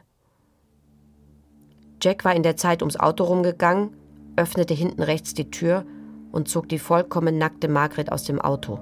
Jack 2.01 2.23
war 2.23 2.33
in 2.33 2.43
der 2.43 2.55
Zeit 2.55 2.81
ums 2.81 2.97
Auto 2.97 3.25
rumgegangen, 3.25 3.89
öffnete 4.37 4.73
hinten 4.73 5.03
rechts 5.03 5.33
die 5.33 5.51
Tür 5.51 5.85
und 6.31 6.47
zog 6.47 6.69
die 6.69 6.79
vollkommen 6.79 7.37
nackte 7.37 7.67
Margret 7.67 8.11
aus 8.11 8.23
dem 8.23 8.39
Auto. 8.39 8.79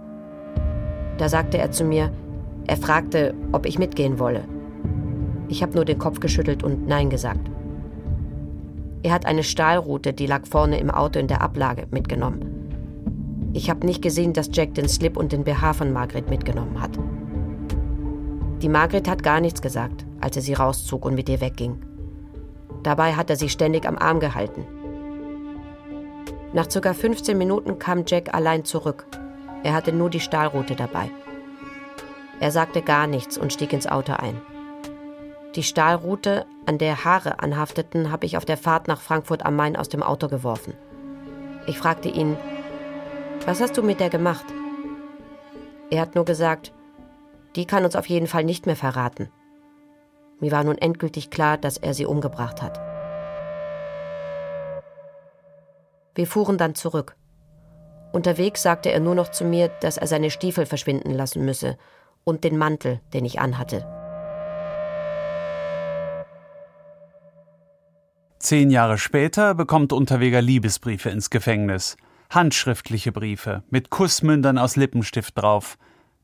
Da 1.17 1.29
sagte 1.29 1.57
er 1.57 1.71
zu 1.71 1.83
mir, 1.83 2.13
er 2.67 2.77
fragte, 2.77 3.33
ob 3.53 3.65
ich 3.65 3.79
mitgehen 3.79 4.19
wolle. 4.19 4.47
Ich 5.47 5.63
habe 5.63 5.73
nur 5.73 5.85
den 5.85 5.97
Kopf 5.97 6.19
geschüttelt 6.19 6.61
und 6.61 6.85
Nein 6.87 7.09
gesagt. 7.09 7.49
Er 9.05 9.13
hat 9.13 9.27
eine 9.27 9.43
Stahlrute, 9.43 10.13
die 10.13 10.25
lag 10.25 10.47
vorne 10.47 10.79
im 10.79 10.89
Auto 10.89 11.19
in 11.19 11.27
der 11.27 11.41
Ablage, 11.41 11.85
mitgenommen. 11.91 13.51
Ich 13.53 13.69
habe 13.69 13.85
nicht 13.85 14.01
gesehen, 14.01 14.33
dass 14.33 14.49
Jack 14.51 14.73
den 14.73 14.89
Slip 14.89 15.15
und 15.15 15.31
den 15.31 15.43
BH 15.43 15.73
von 15.73 15.93
Margret 15.93 16.31
mitgenommen 16.31 16.81
hat. 16.81 16.97
Die 18.63 18.67
Margret 18.67 19.07
hat 19.07 19.21
gar 19.21 19.41
nichts 19.41 19.61
gesagt, 19.61 20.07
als 20.21 20.37
er 20.37 20.41
sie 20.41 20.55
rauszog 20.55 21.05
und 21.05 21.13
mit 21.13 21.29
ihr 21.29 21.39
wegging. 21.39 21.77
Dabei 22.81 23.13
hat 23.13 23.29
er 23.29 23.35
sie 23.35 23.49
ständig 23.49 23.87
am 23.87 23.99
Arm 23.99 24.19
gehalten. 24.19 24.65
Nach 26.53 26.67
ca. 26.67 26.91
15 26.91 27.37
Minuten 27.37 27.77
kam 27.77 28.05
Jack 28.07 28.33
allein 28.33 28.65
zurück. 28.65 29.05
Er 29.63 29.75
hatte 29.75 29.93
nur 29.93 30.09
die 30.09 30.19
Stahlrute 30.19 30.75
dabei. 30.75 31.11
Er 32.39 32.49
sagte 32.49 32.81
gar 32.81 33.05
nichts 33.05 33.37
und 33.37 33.53
stieg 33.53 33.71
ins 33.71 33.85
Auto 33.85 34.13
ein. 34.13 34.41
Die 35.55 35.63
Stahlrute, 35.63 36.45
an 36.65 36.77
der 36.77 37.05
Haare 37.05 37.39
anhafteten, 37.39 38.11
habe 38.11 38.25
ich 38.25 38.35
auf 38.35 38.43
der 38.43 38.57
Fahrt 38.57 38.89
nach 38.89 38.99
Frankfurt 38.99 39.45
am 39.45 39.55
Main 39.55 39.77
aus 39.77 39.87
dem 39.87 40.03
Auto 40.03 40.27
geworfen. 40.27 40.73
Ich 41.65 41.77
fragte 41.77 42.09
ihn, 42.09 42.35
was 43.45 43.61
hast 43.61 43.77
du 43.77 43.81
mit 43.81 44.01
der 44.01 44.09
gemacht? 44.09 44.45
Er 45.89 46.01
hat 46.01 46.15
nur 46.15 46.25
gesagt, 46.25 46.73
die 47.55 47.65
kann 47.65 47.85
uns 47.85 47.95
auf 47.95 48.07
jeden 48.07 48.27
Fall 48.27 48.43
nicht 48.43 48.65
mehr 48.65 48.75
verraten. 48.75 49.29
Mir 50.41 50.51
war 50.51 50.65
nun 50.65 50.77
endgültig 50.77 51.29
klar, 51.29 51.57
dass 51.57 51.77
er 51.77 51.93
sie 51.93 52.05
umgebracht 52.05 52.61
hat. 52.61 52.81
Wir 56.15 56.27
fuhren 56.27 56.57
dann 56.57 56.75
zurück. 56.75 57.15
Unterwegs 58.11 58.61
sagte 58.61 58.91
er 58.91 58.99
nur 58.99 59.15
noch 59.15 59.31
zu 59.31 59.45
mir, 59.45 59.69
dass 59.79 59.97
er 59.97 60.07
seine 60.07 60.31
Stiefel 60.31 60.65
verschwinden 60.65 61.11
lassen 61.11 61.45
müsse 61.45 61.77
und 62.25 62.43
den 62.43 62.57
Mantel, 62.57 62.99
den 63.13 63.23
ich 63.23 63.39
anhatte. 63.39 64.04
Zehn 68.45 68.69
Jahre 68.69 68.99
später 68.99 69.55
bekommt 69.55 69.91
Unterweger 69.91 70.39
Liebesbriefe 70.39 71.09
ins 71.09 71.31
Gefängnis. 71.31 71.97
Handschriftliche 72.29 73.11
Briefe 73.11 73.63
mit 73.71 73.89
Kussmündern 73.89 74.59
aus 74.59 74.75
Lippenstift 74.75 75.35
drauf. 75.35 75.79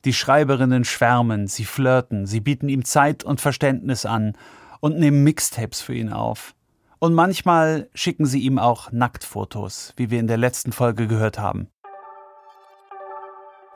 Die 0.06 0.14
Schreiberinnen 0.14 0.84
schwärmen, 0.84 1.48
sie 1.48 1.66
flirten, 1.66 2.28
sie 2.28 2.40
bieten 2.40 2.70
ihm 2.70 2.86
Zeit 2.86 3.24
und 3.24 3.42
Verständnis 3.42 4.06
an 4.06 4.38
und 4.82 5.00
nehmen 5.00 5.24
Mixtapes 5.24 5.82
für 5.82 5.96
ihn 5.96 6.14
auf. 6.14 6.54
Und 7.00 7.16
manchmal 7.16 7.90
schicken 7.96 8.28
sie 8.28 8.42
ihm 8.42 8.60
auch 8.60 8.92
Nacktfotos, 8.92 9.96
wie 9.98 10.12
wir 10.12 10.20
in 10.20 10.28
der 10.28 10.38
letzten 10.38 10.74
Folge 10.74 11.08
gehört 11.08 11.40
haben. 11.40 11.70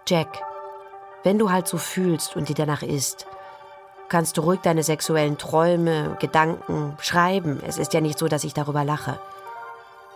Jack, 0.07 0.39
wenn 1.23 1.39
du 1.39 1.49
halt 1.49 1.67
so 1.67 1.79
fühlst 1.79 2.35
und 2.35 2.47
dir 2.47 2.53
danach 2.53 2.83
ist, 2.83 3.25
kannst 4.09 4.37
du 4.37 4.41
ruhig 4.41 4.59
deine 4.61 4.83
sexuellen 4.83 5.37
Träume, 5.37 6.17
Gedanken 6.19 6.97
schreiben. 6.99 7.61
Es 7.65 7.77
ist 7.77 7.93
ja 7.93 8.01
nicht 8.01 8.19
so, 8.19 8.27
dass 8.27 8.43
ich 8.43 8.53
darüber 8.53 8.83
lache. 8.83 9.19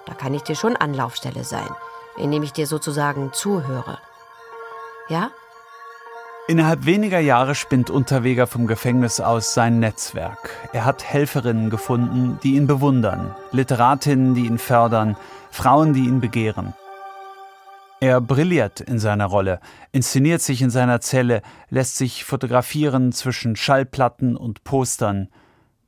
Da 0.06 0.14
kann 0.14 0.34
ich 0.34 0.44
dir 0.44 0.56
schon 0.56 0.76
Anlaufstelle 0.76 1.44
sein, 1.44 1.70
indem 2.18 2.44
ich 2.44 2.54
dir 2.54 2.68
sozusagen 2.68 3.32
zuhöre. 3.34 4.00
Ja? 5.10 5.32
Innerhalb 6.48 6.86
weniger 6.86 7.20
Jahre 7.20 7.54
spinnt 7.54 7.92
Unterweger 7.92 8.48
vom 8.48 8.66
Gefängnis 8.66 9.20
aus 9.20 9.54
sein 9.54 9.80
Netzwerk. 9.80 10.50
Er 10.74 10.84
hat 10.84 11.04
Helferinnen 11.04 11.70
gefunden, 11.70 12.40
die 12.42 12.56
ihn 12.56 12.66
bewundern, 12.66 13.36
Literatinnen, 13.52 14.34
die 14.34 14.48
ihn 14.48 14.58
fördern, 14.58 15.16
Frauen, 15.52 15.94
die 15.94 16.06
ihn 16.06 16.22
begehren. 16.22 16.74
Er 18.02 18.22
brilliert 18.22 18.80
in 18.80 18.98
seiner 18.98 19.26
Rolle, 19.26 19.60
inszeniert 19.92 20.42
sich 20.42 20.62
in 20.62 20.70
seiner 20.70 21.02
Zelle, 21.02 21.42
lässt 21.70 21.98
sich 21.98 22.24
fotografieren 22.24 23.12
zwischen 23.12 23.58
Schallplatten 23.58 24.38
und 24.38 24.64
Postern, 24.64 25.28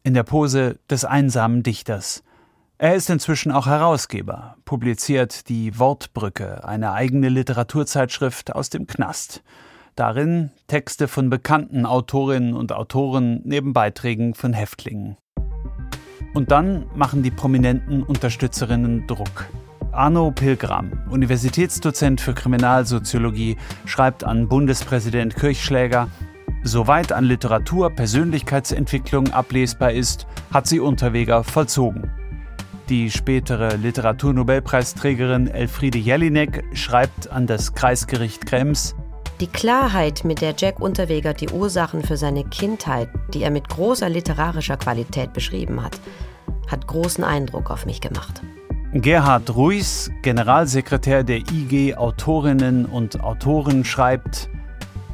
in 0.04 0.13
der 0.13 0.24
Pose 0.24 0.80
des 0.89 1.06
einsamen 1.06 1.63
Dichters. 1.63 2.24
Er 2.78 2.95
ist 2.95 3.10
inzwischen 3.10 3.54
auch 3.54 3.67
Herausgeber, 3.67 4.58
publiziert 4.65 5.47
die 5.47 5.80
Wortbrücke, 5.80 6.67
eine 6.67 6.91
eigene 6.91 7.30
Literaturzeitschrift 7.30 8.54
aus 8.56 8.69
dem 8.69 8.88
Knast. 8.88 9.41
Darin 9.95 10.52
Texte 10.67 11.08
von 11.08 11.30
bekannten 11.30 11.86
Autorinnen 11.86 12.56
und 12.56 12.74
Autoren 12.74 13.39
neben 13.45 13.71
Beiträgen 13.71 14.34
von 14.34 14.52
Häftlingen. 14.52 15.15
Und 16.34 16.52
dann 16.52 16.88
machen 16.93 17.24
die 17.24 17.32
prominenten 17.32 18.04
Unterstützerinnen 18.04 19.08
Druck. 19.08 19.47
Arno 19.91 20.32
Pilgram, 20.32 20.91
Universitätsdozent 21.10 22.21
für 22.21 22.34
Kriminalsoziologie, 22.34 23.58
schreibt 23.86 24.23
an 24.23 24.47
Bundespräsident 24.47 25.36
Kirchschläger, 25.36 26.08
Soweit 26.63 27.12
an 27.12 27.23
Literatur 27.25 27.89
Persönlichkeitsentwicklung 27.89 29.32
ablesbar 29.34 29.91
ist, 29.91 30.27
hat 30.54 30.67
sie 30.67 30.80
Unterweger 30.80 31.43
vollzogen. 31.43 32.12
Die 32.88 33.10
spätere 33.10 33.77
Literaturnobelpreisträgerin 33.77 35.47
Elfriede 35.47 35.97
Jelinek 35.97 36.63
schreibt 36.73 37.32
an 37.32 37.47
das 37.47 37.73
Kreisgericht 37.73 38.45
Krems, 38.45 38.95
die 39.41 39.47
Klarheit, 39.47 40.23
mit 40.23 40.39
der 40.41 40.54
Jack 40.56 40.80
Unterweger 40.80 41.34
die 41.34 41.49
Ursachen 41.49 42.04
für 42.04 42.15
seine 42.15 42.43
Kindheit, 42.43 43.10
die 43.34 43.41
er 43.41 43.49
mit 43.49 43.69
großer 43.69 44.08
literarischer 44.08 44.77
Qualität 44.77 45.34
beschrieben 45.34 45.82
hat, 45.82 45.99
hat 46.67 46.86
großen 46.86 47.23
Eindruck 47.23 47.71
auf 47.71 47.88
mich 47.88 48.01
gemacht. 48.01 48.43
Gerhard 48.93 49.56
Ruiz, 49.56 50.12
Generalsekretär 50.21 51.23
der 51.23 51.38
IG 51.38 51.95
Autorinnen 51.95 52.86
und 52.86 53.23
Autoren, 53.23 53.86
schreibt, 53.86 54.49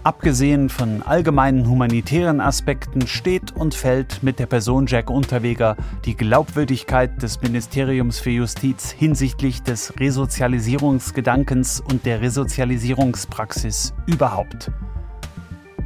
Abgesehen 0.07 0.69
von 0.69 1.03
allgemeinen 1.03 1.67
humanitären 1.67 2.39
Aspekten 2.39 3.05
steht 3.05 3.51
und 3.51 3.75
fällt 3.75 4.23
mit 4.23 4.39
der 4.39 4.45
Person 4.45 4.87
Jack 4.87 5.09
Unterweger 5.09 5.75
die 6.05 6.15
Glaubwürdigkeit 6.15 7.21
des 7.21 7.41
Ministeriums 7.41 8.17
für 8.17 8.29
Justiz 8.29 8.89
hinsichtlich 8.89 9.61
des 9.63 9.99
Resozialisierungsgedankens 9.99 11.81
und 11.81 12.05
der 12.05 12.21
Resozialisierungspraxis 12.21 13.93
überhaupt. 14.07 14.71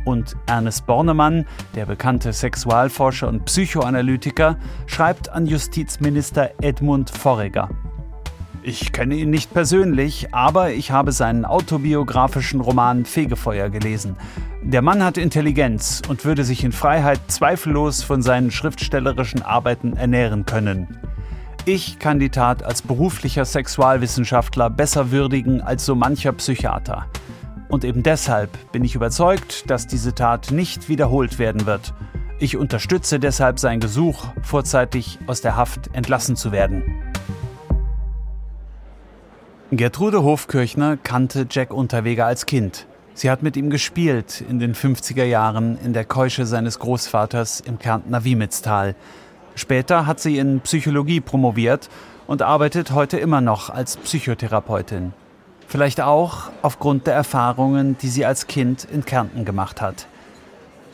Und 0.06 0.38
Ernest 0.46 0.86
Bornemann, 0.86 1.46
der 1.76 1.88
bekannte 1.88 2.32
Sexualforscher 2.32 3.28
und 3.28 3.46
Psychoanalytiker, 3.46 4.58
schreibt 4.86 5.30
an 5.30 5.46
Justizminister 5.46 6.52
Edmund 6.62 7.10
Vorreger. 7.10 7.70
Ich 8.64 8.92
kenne 8.92 9.16
ihn 9.16 9.32
nicht 9.32 9.52
persönlich, 9.56 10.36
aber 10.36 10.72
ich 10.72 10.92
habe 10.92 11.12
seinen 11.12 11.46
autobiografischen 11.46 12.62
Roman 12.62 13.06
Fegefeuer 13.06 13.70
gelesen. 13.70 14.16
Der 14.62 14.84
Mann 14.84 15.04
hat 15.04 15.18
Intelligenz 15.18 16.04
und 16.08 16.26
würde 16.26 16.44
sich 16.44 16.64
in 16.64 16.72
Freiheit 16.72 17.20
zweifellos 17.28 18.04
von 18.04 18.22
seinen 18.22 18.52
schriftstellerischen 18.52 19.42
Arbeiten 19.42 19.98
ernähren 19.98 20.46
können. 20.46 21.00
Ich 21.66 21.98
kann 21.98 22.20
die 22.20 22.30
Tat 22.30 22.62
als 22.62 22.84
beruflicher 22.84 23.46
Sexualwissenschaftler 23.46 24.70
besser 24.70 25.10
würdigen 25.10 25.62
als 25.62 25.84
so 25.84 25.96
mancher 25.96 26.34
Psychiater. 26.34 27.08
Und 27.68 27.84
eben 27.84 28.04
deshalb 28.04 28.72
bin 28.72 28.84
ich 28.84 28.94
überzeugt, 28.94 29.72
dass 29.72 29.88
diese 29.88 30.14
Tat 30.14 30.52
nicht 30.52 30.88
wiederholt 30.88 31.40
werden 31.40 31.66
wird. 31.66 31.96
Ich 32.38 32.58
unterstütze 32.58 33.20
deshalb 33.20 33.60
sein 33.60 33.80
Gesuch, 33.80 34.26
vorzeitig 34.44 35.18
aus 35.26 35.42
der 35.42 35.56
Haft 35.56 35.96
entlassen 35.96 36.36
zu 36.36 36.52
werden. 36.52 36.84
Gertrude 39.74 40.22
Hofkirchner 40.22 40.98
kannte 40.98 41.48
Jack 41.50 41.74
Unterweger 41.74 42.26
als 42.26 42.46
Kind. 42.46 42.88
Sie 43.14 43.32
hat 43.32 43.42
mit 43.42 43.56
ihm 43.56 43.70
gespielt 43.70 44.44
in 44.50 44.60
den 44.60 44.76
50er 44.76 45.24
Jahren 45.24 45.78
in 45.82 45.94
der 45.94 46.04
Keusche 46.04 46.46
seines 46.46 46.78
Großvaters 46.80 47.62
im 47.62 47.80
Kärntner 47.80 48.26
Wiemitztal. 48.26 48.96
Später 49.56 50.06
hat 50.06 50.20
sie 50.20 50.38
in 50.40 50.60
Psychologie 50.60 51.22
promoviert 51.22 51.88
und 52.28 52.42
arbeitet 52.42 52.92
heute 52.92 53.18
immer 53.18 53.40
noch 53.40 53.70
als 53.70 53.96
Psychotherapeutin. 53.96 55.14
Vielleicht 55.70 56.02
auch 56.02 56.52
aufgrund 56.64 57.08
der 57.08 57.14
Erfahrungen, 57.14 57.98
die 57.98 58.10
sie 58.10 58.26
als 58.26 58.48
Kind 58.48 58.86
in 58.92 59.06
Kärnten 59.06 59.46
gemacht 59.46 59.80
hat. 59.80 60.06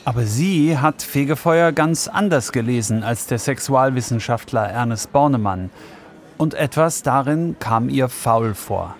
Aber 0.06 0.26
sie 0.26 0.78
hat 0.78 1.02
Fegefeuer 1.02 1.72
ganz 1.72 2.08
anders 2.08 2.52
gelesen 2.52 3.04
als 3.04 3.26
der 3.26 3.40
Sexualwissenschaftler 3.40 4.70
Ernest 4.70 5.12
Bornemann 5.12 5.72
und 6.38 6.54
etwas 6.54 7.02
darin 7.04 7.56
kam 7.60 7.90
ihr 7.90 8.10
faul 8.10 8.54
vor. 8.54 8.96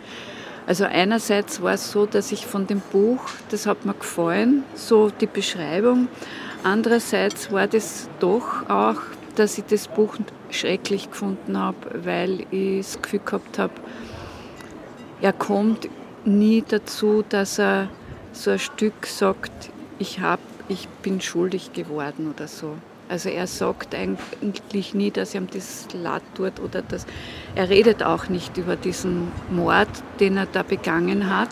Also 0.68 0.84
einerseits 0.84 1.62
war 1.62 1.74
es 1.74 1.92
so, 1.92 2.06
dass 2.06 2.32
ich 2.34 2.46
von 2.46 2.68
dem 2.68 2.82
Buch, 2.92 3.22
das 3.50 3.66
hat 3.66 3.86
mir 3.86 3.94
gefallen, 3.94 4.64
so 4.76 5.10
die 5.10 5.26
Beschreibung. 5.26 6.10
Andererseits 6.64 7.52
war 7.52 7.68
das 7.68 8.10
doch 8.20 8.70
auch, 8.70 9.00
dass 9.36 9.58
ich 9.58 9.64
das 9.66 9.88
Buch 9.88 10.18
schrecklich 10.50 11.10
gefunden 11.10 11.58
habe, 11.58 11.78
weil 12.04 12.46
ich 12.52 12.86
das 12.86 13.02
Gefühl 13.02 13.22
gehabt 13.24 13.60
habe, 13.60 13.74
er 15.22 15.34
kommt 15.34 15.88
nie 16.26 16.64
dazu, 16.68 17.24
dass 17.28 17.60
er 17.60 17.88
so 18.34 18.52
ein 18.52 18.60
Stück 18.60 19.06
sagt, 19.06 19.72
ich, 20.00 20.20
hab, 20.20 20.40
ich 20.68 20.88
bin 21.02 21.22
schuldig 21.22 21.74
geworden 21.74 22.32
oder 22.34 22.48
so. 22.48 22.76
Also 23.10 23.30
er 23.30 23.48
sagt 23.48 23.96
eigentlich 23.96 24.94
nie, 24.94 25.12
dass 25.12 25.34
ihm 25.34 25.48
das 25.48 25.88
leid 25.94 26.24
tut 26.36 26.60
oder 26.60 26.82
dass 26.82 27.06
er 27.56 27.70
redet 27.70 28.04
auch 28.04 28.28
nicht 28.28 28.58
über 28.58 28.76
diesen 28.76 29.32
Mord, 29.50 29.88
den 30.20 30.38
er 30.38 30.46
da 30.46 30.64
begangen 30.64 31.30
hat. 31.36 31.50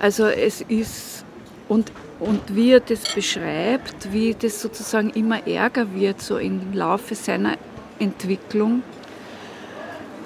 Also 0.00 0.26
es 0.26 0.60
ist 0.62 1.24
und 1.68 1.92
und 2.20 2.54
wie 2.54 2.70
er 2.70 2.80
das 2.80 3.12
beschreibt, 3.12 4.12
wie 4.12 4.34
das 4.34 4.60
sozusagen 4.60 5.10
immer 5.10 5.46
ärger 5.46 5.94
wird 5.94 6.22
so 6.22 6.38
im 6.38 6.72
Laufe 6.72 7.14
seiner 7.14 7.56
Entwicklung. 7.98 8.82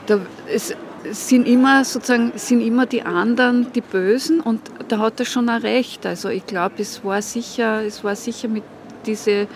Da, 0.07 0.21
es 0.47 0.75
sind 1.11 1.47
immer 1.47 1.85
sozusagen 1.85 2.33
sind 2.37 2.61
immer 2.61 2.87
die 2.87 3.03
anderen 3.03 3.73
die 3.73 3.81
Bösen 3.81 4.41
und 4.41 4.61
da 4.89 4.99
hat 4.99 5.21
er 5.21 5.27
schon 5.27 5.49
ein 5.49 5.63
Recht. 5.63 6.05
Also 6.07 6.29
ich 6.29 6.47
glaube, 6.47 6.75
es 6.79 7.05
war 7.05 7.23
sicher, 7.23 7.83
es 7.85 8.05
war 8.05 8.17
sicher 8.17 8.49
mit 8.49 8.65
diese 9.07 9.47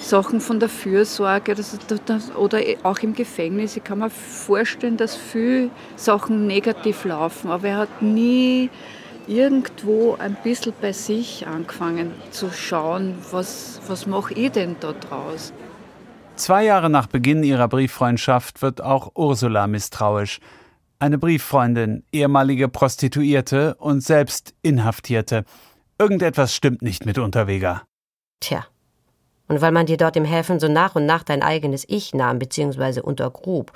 Sachen 0.00 0.40
von 0.40 0.60
der 0.60 0.68
Fürsorge 0.68 1.54
das, 1.54 1.78
das, 2.06 2.34
oder 2.34 2.60
auch 2.82 2.98
im 3.00 3.14
Gefängnis. 3.14 3.76
Ich 3.76 3.84
kann 3.84 3.98
mir 3.98 4.10
vorstellen, 4.10 4.96
dass 4.96 5.14
viele 5.14 5.70
Sachen 5.96 6.46
negativ 6.46 7.04
laufen, 7.04 7.50
aber 7.50 7.68
er 7.68 7.76
hat 7.78 8.02
nie 8.02 8.70
irgendwo 9.26 10.16
ein 10.18 10.36
bisschen 10.42 10.72
bei 10.80 10.92
sich 10.92 11.46
angefangen 11.46 12.12
zu 12.30 12.50
schauen, 12.50 13.14
was, 13.30 13.80
was 13.86 14.06
mache 14.06 14.34
ich 14.34 14.50
denn 14.50 14.76
da 14.80 14.92
draus. 14.92 15.52
Zwei 16.36 16.64
Jahre 16.64 16.88
nach 16.88 17.06
Beginn 17.06 17.42
ihrer 17.42 17.68
Brieffreundschaft 17.68 18.62
wird 18.62 18.80
auch 18.80 19.12
Ursula 19.14 19.66
misstrauisch. 19.66 20.40
Eine 20.98 21.18
Brieffreundin, 21.18 22.02
ehemalige 22.12 22.68
Prostituierte 22.68 23.74
und 23.76 24.02
selbst 24.02 24.54
Inhaftierte. 24.62 25.44
Irgendetwas 25.98 26.54
stimmt 26.54 26.82
nicht 26.82 27.06
mit 27.06 27.18
Unterweger. 27.18 27.82
Tja, 28.40 28.64
und 29.50 29.60
weil 29.60 29.72
man 29.72 29.86
dir 29.86 29.96
dort 29.96 30.14
im 30.14 30.24
Häfen 30.24 30.60
so 30.60 30.68
nach 30.68 30.94
und 30.94 31.06
nach 31.06 31.24
dein 31.24 31.42
eigenes 31.42 31.84
Ich 31.88 32.14
nahm 32.14 32.38
bzw. 32.38 33.00
untergrub, 33.00 33.72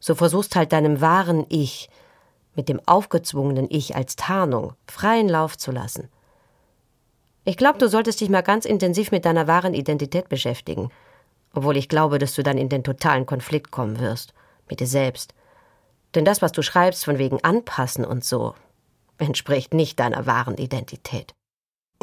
so 0.00 0.16
versuchst 0.16 0.56
halt 0.56 0.72
deinem 0.72 1.00
wahren 1.00 1.46
Ich 1.48 1.88
mit 2.56 2.68
dem 2.68 2.80
aufgezwungenen 2.84 3.68
Ich 3.70 3.94
als 3.94 4.16
Tarnung 4.16 4.72
freien 4.88 5.28
Lauf 5.28 5.56
zu 5.56 5.70
lassen. 5.70 6.08
Ich 7.44 7.56
glaube, 7.56 7.78
du 7.78 7.88
solltest 7.88 8.20
dich 8.20 8.28
mal 8.28 8.42
ganz 8.42 8.64
intensiv 8.64 9.12
mit 9.12 9.24
deiner 9.24 9.46
wahren 9.46 9.72
Identität 9.72 10.28
beschäftigen, 10.28 10.90
obwohl 11.52 11.76
ich 11.76 11.88
glaube, 11.88 12.18
dass 12.18 12.34
du 12.34 12.42
dann 12.42 12.58
in 12.58 12.68
den 12.68 12.82
totalen 12.82 13.24
Konflikt 13.24 13.70
kommen 13.70 14.00
wirst, 14.00 14.34
mit 14.68 14.80
dir 14.80 14.88
selbst. 14.88 15.32
Denn 16.16 16.24
das, 16.24 16.42
was 16.42 16.50
du 16.50 16.62
schreibst 16.62 17.04
von 17.04 17.18
wegen 17.18 17.38
Anpassen 17.44 18.04
und 18.04 18.24
so, 18.24 18.56
entspricht 19.18 19.74
nicht 19.74 20.00
deiner 20.00 20.26
wahren 20.26 20.56
Identität. 20.56 21.34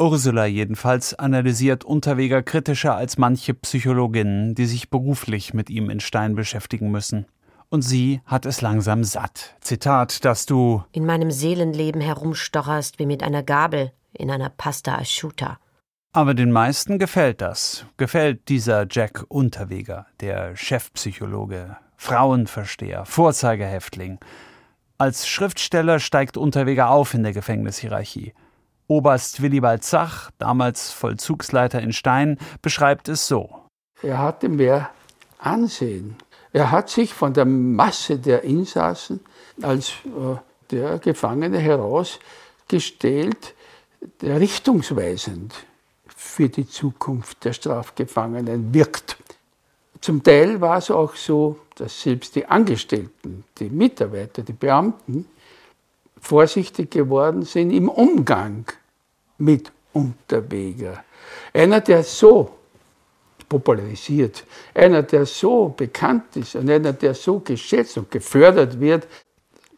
Ursula 0.02 0.46
jedenfalls 0.46 1.14
analysiert 1.14 1.84
Unterweger 1.84 2.42
kritischer 2.42 2.96
als 2.96 3.18
manche 3.18 3.54
Psychologinnen, 3.54 4.54
die 4.54 4.66
sich 4.66 4.90
beruflich 4.90 5.54
mit 5.54 5.70
ihm 5.70 5.90
in 5.90 6.00
Stein 6.00 6.34
beschäftigen 6.34 6.90
müssen. 6.90 7.26
Und 7.68 7.82
sie 7.82 8.20
hat 8.26 8.44
es 8.44 8.60
langsam 8.60 9.04
satt. 9.04 9.56
Zitat, 9.60 10.24
dass 10.24 10.44
du 10.44 10.84
in 10.92 11.06
meinem 11.06 11.30
Seelenleben 11.30 12.00
herumstocherst 12.00 12.98
wie 12.98 13.06
mit 13.06 13.22
einer 13.22 13.42
Gabel 13.42 13.92
in 14.12 14.30
einer 14.30 14.50
Pasta 14.50 14.96
asciutta. 14.96 15.58
Aber 16.12 16.34
den 16.34 16.52
meisten 16.52 16.98
gefällt 16.98 17.40
das. 17.40 17.86
Gefällt 17.96 18.48
dieser 18.50 18.86
Jack 18.90 19.24
Unterweger, 19.28 20.06
der 20.20 20.54
Chefpsychologe, 20.56 21.78
Frauenversteher, 21.96 23.06
Vorzeigehäftling. 23.06 24.18
Als 24.98 25.26
Schriftsteller 25.26 25.98
steigt 25.98 26.36
Unterweger 26.36 26.90
auf 26.90 27.14
in 27.14 27.22
der 27.22 27.32
Gefängnishierarchie. 27.32 28.34
Oberst 28.92 29.40
Willibald 29.40 29.84
Zach, 29.84 30.30
damals 30.36 30.92
Vollzugsleiter 30.92 31.80
in 31.80 31.94
Stein, 31.94 32.36
beschreibt 32.60 33.08
es 33.08 33.26
so. 33.26 33.48
Er 34.02 34.18
hatte 34.18 34.50
mehr 34.50 34.90
Ansehen. 35.38 36.16
Er 36.52 36.70
hat 36.70 36.90
sich 36.90 37.14
von 37.14 37.32
der 37.32 37.46
Masse 37.46 38.18
der 38.18 38.42
Insassen 38.42 39.20
als 39.62 39.92
äh, 40.04 40.36
der 40.70 40.98
Gefangene 40.98 41.58
herausgestellt, 41.58 43.54
der 44.20 44.38
richtungsweisend 44.38 45.54
für 46.14 46.50
die 46.50 46.68
Zukunft 46.68 47.42
der 47.46 47.54
Strafgefangenen 47.54 48.74
wirkt. 48.74 49.16
Zum 50.02 50.22
Teil 50.22 50.60
war 50.60 50.76
es 50.76 50.90
auch 50.90 51.16
so, 51.16 51.60
dass 51.76 52.02
selbst 52.02 52.36
die 52.36 52.44
Angestellten, 52.44 53.44
die 53.58 53.70
Mitarbeiter, 53.70 54.42
die 54.42 54.52
Beamten 54.52 55.26
vorsichtig 56.20 56.90
geworden 56.90 57.42
sind 57.42 57.70
im 57.70 57.88
Umgang 57.88 58.66
mit 59.44 59.72
Unterweger. 59.92 61.04
Einer, 61.52 61.80
der 61.80 62.02
so 62.02 62.50
popularisiert, 63.48 64.44
einer, 64.74 65.02
der 65.02 65.26
so 65.26 65.68
bekannt 65.68 66.36
ist 66.36 66.54
und 66.56 66.70
einer, 66.70 66.92
der 66.92 67.14
so 67.14 67.40
geschätzt 67.40 67.98
und 67.98 68.10
gefördert 68.10 68.80
wird, 68.80 69.06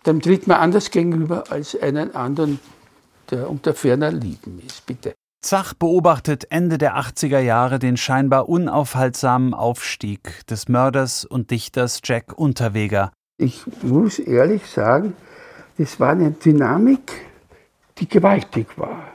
Dann 0.04 0.20
tritt 0.20 0.46
man 0.46 0.58
anders 0.58 0.90
gegenüber 0.90 1.44
als 1.50 1.80
einen 1.80 2.14
anderen, 2.14 2.60
der 3.30 3.48
unter 3.48 3.72
ferner 3.72 4.12
Lieben 4.12 4.62
ist. 4.64 4.84
Bitte. 4.84 5.14
Zach 5.42 5.74
beobachtet 5.74 6.46
Ende 6.50 6.76
der 6.78 6.96
80er 6.96 7.38
Jahre 7.38 7.78
den 7.78 7.96
scheinbar 7.96 8.48
unaufhaltsamen 8.48 9.54
Aufstieg 9.54 10.46
des 10.46 10.68
Mörders 10.68 11.24
und 11.24 11.50
Dichters 11.50 12.00
Jack 12.04 12.38
Unterweger. 12.38 13.12
Ich 13.38 13.62
muss 13.82 14.18
ehrlich 14.18 14.66
sagen, 14.66 15.14
das 15.78 15.98
war 15.98 16.10
eine 16.10 16.32
Dynamik, 16.32 17.26
die 17.98 18.08
gewaltig 18.08 18.78
war. 18.78 19.13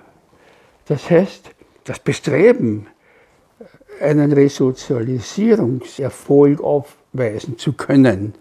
Das 0.89 1.09
heißt, 1.09 1.51
das 1.85 1.99
Bestreben, 1.99 2.87
einen 4.01 4.31
Resozialisierungserfolg 4.31 6.61
aufweisen 6.61 7.57
zu 7.59 7.73
können, 7.73 8.33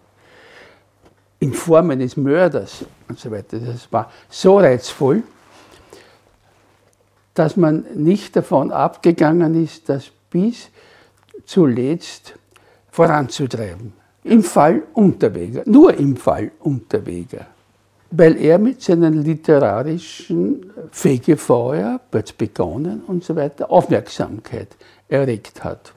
in 1.40 1.52
Form 1.52 1.90
eines 1.90 2.16
Mörders 2.16 2.86
und 3.06 3.18
so 3.18 3.30
weiter, 3.30 3.58
das 3.58 3.92
war 3.92 4.10
so 4.30 4.58
reizvoll, 4.58 5.22
dass 7.34 7.58
man 7.58 7.84
nicht 7.94 8.34
davon 8.34 8.72
abgegangen 8.72 9.62
ist, 9.62 9.90
das 9.90 10.10
bis 10.30 10.70
zuletzt 11.44 12.32
voranzutreiben. 12.90 13.92
Im 14.24 14.42
Fall 14.42 14.84
Unterweger, 14.94 15.64
nur 15.66 15.92
im 15.94 16.16
Fall 16.16 16.50
Unterweger. 16.60 17.46
Weil 18.10 18.36
er 18.40 18.58
mit 18.58 18.80
seinen 18.82 19.22
literarischen 19.22 20.72
Fegefeuer, 20.90 22.00
Bötz 22.10 22.32
begonnen 22.32 23.02
und 23.06 23.22
so 23.22 23.36
weiter, 23.36 23.70
Aufmerksamkeit 23.70 24.68
erregt 25.08 25.62
hat. 25.62 25.92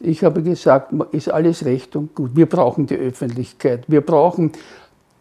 Ich 0.00 0.24
habe 0.24 0.42
gesagt, 0.42 0.92
ist 1.12 1.30
alles 1.30 1.64
recht 1.64 1.96
und 1.96 2.14
gut. 2.14 2.34
Wir 2.34 2.46
brauchen 2.46 2.86
die 2.86 2.96
Öffentlichkeit. 2.96 3.84
Wir 3.86 4.00
brauchen 4.00 4.52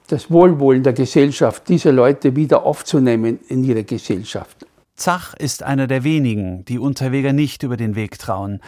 das 0.08 0.30
Wohlwollen 0.30 0.84
der 0.84 0.94
Gesellschaft, 0.94 1.70
diese 1.70 1.92
Leute 1.92 2.36
wieder 2.36 2.66
aufzunehmen 2.66 3.40
in 3.48 3.64
ihre 3.64 3.84
Gesellschaft. 3.84 4.66
Zach 4.96 5.34
ist 5.36 5.64
einer 5.64 5.88
der 5.88 6.04
wenigen, 6.04 6.66
die 6.66 6.78
Unterweger 6.78 7.32
nicht 7.32 7.64
über 7.64 7.78
den 7.78 7.96
Weg 7.96 8.20
trauen. 8.20 8.60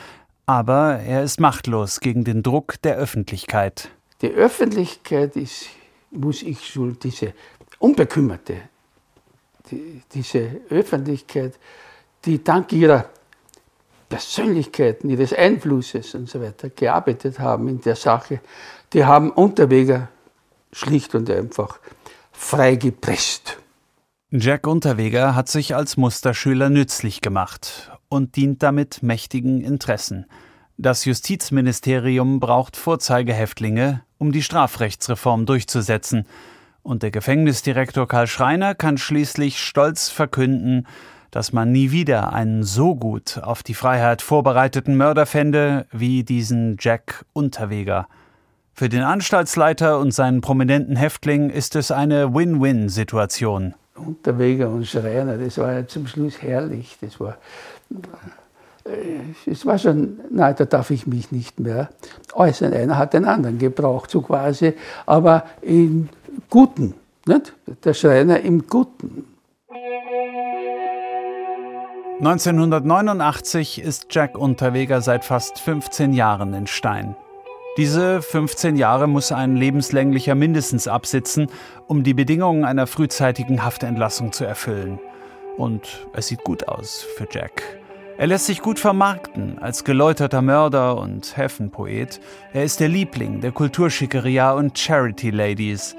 Aber 0.45 0.99
er 0.99 1.23
ist 1.23 1.39
machtlos 1.39 1.99
gegen 1.99 2.23
den 2.23 2.43
Druck 2.43 2.81
der 2.81 2.95
Öffentlichkeit. 2.95 3.89
Die 4.21 4.31
Öffentlichkeit 4.31 5.35
ist, 5.35 5.67
muss 6.13 6.43
ich 6.43 6.65
schon, 6.67 6.97
diese 6.99 7.33
unbekümmerte, 7.79 8.57
die, 9.69 10.01
diese 10.13 10.61
Öffentlichkeit, 10.69 11.53
die 12.25 12.43
dank 12.43 12.71
ihrer 12.71 13.09
Persönlichkeiten, 14.09 15.09
ihres 15.09 15.33
Einflusses 15.33 16.13
und 16.15 16.29
so 16.29 16.41
weiter 16.41 16.69
gearbeitet 16.69 17.39
haben 17.39 17.67
in 17.67 17.81
der 17.81 17.95
Sache, 17.95 18.41
die 18.93 19.05
haben 19.05 19.31
Unterweger 19.31 20.09
schlicht 20.71 21.15
und 21.15 21.29
einfach 21.29 21.79
freigepresst. 22.31 23.57
Jack 24.29 24.67
Unterweger 24.67 25.35
hat 25.35 25.47
sich 25.47 25.75
als 25.75 25.97
Musterschüler 25.97 26.69
nützlich 26.69 27.21
gemacht 27.21 27.91
und 28.09 28.35
dient 28.35 28.63
damit 28.63 29.03
mächtigen 29.03 29.61
Interessen. 29.61 30.25
Das 30.77 31.05
Justizministerium 31.05 32.39
braucht 32.39 32.77
Vorzeigehäftlinge, 32.77 34.01
um 34.17 34.31
die 34.31 34.43
Strafrechtsreform 34.43 35.45
durchzusetzen, 35.45 36.25
und 36.81 37.01
der 37.01 37.11
Gefängnisdirektor 37.11 38.07
Karl 38.09 38.27
Schreiner 38.27 38.75
kann 38.75 38.97
schließlich 38.97 39.59
stolz 39.59 40.09
verkünden, 40.09 40.85
dass 41.31 41.53
man 41.53 41.71
nie 41.71 41.91
wieder 41.91 42.33
einen 42.33 42.63
so 42.63 42.95
gut 42.95 43.39
auf 43.41 43.63
die 43.63 43.73
Freiheit 43.73 44.21
vorbereiteten 44.21 44.97
Mörder 44.97 45.25
fände 45.25 45.87
wie 45.91 46.23
diesen 46.23 46.75
Jack 46.79 47.25
Unterweger. 47.31 48.07
Für 48.73 48.89
den 48.89 49.03
Anstaltsleiter 49.03 49.97
und 49.99 50.13
seinen 50.13 50.41
prominenten 50.41 50.95
Häftling 50.95 51.49
ist 51.49 51.75
es 51.75 51.89
eine 51.89 52.33
Win-Win-Situation. 52.33 53.75
Unterweger 53.95 54.69
und 54.69 54.85
Schreiner, 54.85 55.37
das 55.37 55.57
war 55.57 55.71
ja 55.71 55.87
zum 55.87 56.05
Schluss 56.07 56.41
herrlich. 56.41 56.97
Das 56.99 57.19
war, 57.19 57.37
es 59.45 59.65
war 59.65 59.77
schon, 59.77 60.19
nein, 60.29 60.55
da 60.57 60.65
darf 60.65 60.89
ich 60.91 61.07
mich 61.07 61.31
nicht 61.31 61.59
mehr 61.59 61.89
äußern. 62.33 62.73
Einer 62.73 62.97
hat 62.97 63.13
den 63.13 63.25
anderen 63.25 63.57
gebraucht, 63.57 64.09
so 64.09 64.21
quasi, 64.21 64.73
aber 65.05 65.45
im 65.61 66.09
Guten. 66.49 66.93
Nicht? 67.25 67.53
Der 67.83 67.93
Schreiner 67.93 68.39
im 68.41 68.67
Guten. 68.67 69.25
1989 72.19 73.81
ist 73.81 74.07
Jack 74.11 74.37
Unterweger 74.37 75.01
seit 75.01 75.25
fast 75.25 75.59
15 75.59 76.13
Jahren 76.13 76.53
in 76.53 76.67
Stein. 76.67 77.15
Diese 77.75 78.21
15 78.21 78.75
Jahre 78.75 79.07
muss 79.07 79.31
ein 79.31 79.55
lebenslänglicher 79.55 80.35
mindestens 80.35 80.87
absitzen, 80.87 81.47
um 81.87 82.03
die 82.03 82.13
Bedingungen 82.13 82.65
einer 82.65 82.85
frühzeitigen 82.87 83.65
Haftentlassung 83.65 84.31
zu 84.31 84.45
erfüllen. 84.45 84.99
Und 85.57 86.07
es 86.13 86.27
sieht 86.27 86.43
gut 86.43 86.67
aus 86.67 87.05
für 87.17 87.27
Jack. 87.29 87.82
Er 88.15 88.27
lässt 88.27 88.45
sich 88.45 88.61
gut 88.61 88.79
vermarkten 88.79 89.57
als 89.59 89.83
geläuterter 89.83 90.43
Mörder 90.43 90.97
und 90.97 91.35
Häfenpoet. 91.35 92.19
Er 92.53 92.63
ist 92.63 92.79
der 92.79 92.87
Liebling 92.87 93.41
der 93.41 93.51
Kulturschickeria 93.51 94.51
und 94.51 94.77
Charity 94.77 95.31
Ladies. 95.31 95.95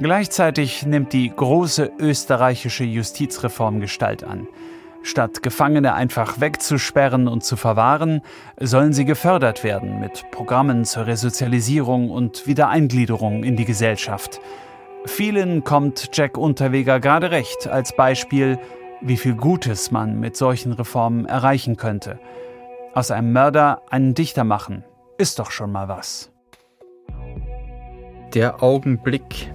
Gleichzeitig 0.00 0.86
nimmt 0.86 1.12
die 1.12 1.30
große 1.30 1.92
österreichische 1.98 2.84
Justizreform 2.84 3.80
Gestalt 3.80 4.24
an. 4.24 4.48
Statt 5.02 5.42
Gefangene 5.42 5.92
einfach 5.92 6.40
wegzusperren 6.40 7.28
und 7.28 7.44
zu 7.44 7.56
verwahren, 7.56 8.22
sollen 8.58 8.94
sie 8.94 9.04
gefördert 9.04 9.62
werden 9.62 10.00
mit 10.00 10.24
Programmen 10.30 10.86
zur 10.86 11.06
Resozialisierung 11.06 12.10
und 12.10 12.46
Wiedereingliederung 12.46 13.44
in 13.44 13.56
die 13.56 13.66
Gesellschaft. 13.66 14.40
Vielen 15.04 15.64
kommt 15.64 16.10
Jack 16.14 16.38
Unterweger 16.38 16.98
gerade 16.98 17.30
recht 17.30 17.68
als 17.68 17.94
Beispiel, 17.94 18.58
wie 19.02 19.16
viel 19.16 19.34
Gutes 19.34 19.90
man 19.90 20.20
mit 20.20 20.36
solchen 20.36 20.72
Reformen 20.72 21.26
erreichen 21.26 21.76
könnte. 21.76 22.18
Aus 22.94 23.10
einem 23.10 23.32
Mörder 23.32 23.82
einen 23.90 24.14
Dichter 24.14 24.44
machen, 24.44 24.84
ist 25.18 25.38
doch 25.38 25.50
schon 25.50 25.72
mal 25.72 25.88
was. 25.88 26.30
Der 28.34 28.62
Augenblick. 28.62 29.52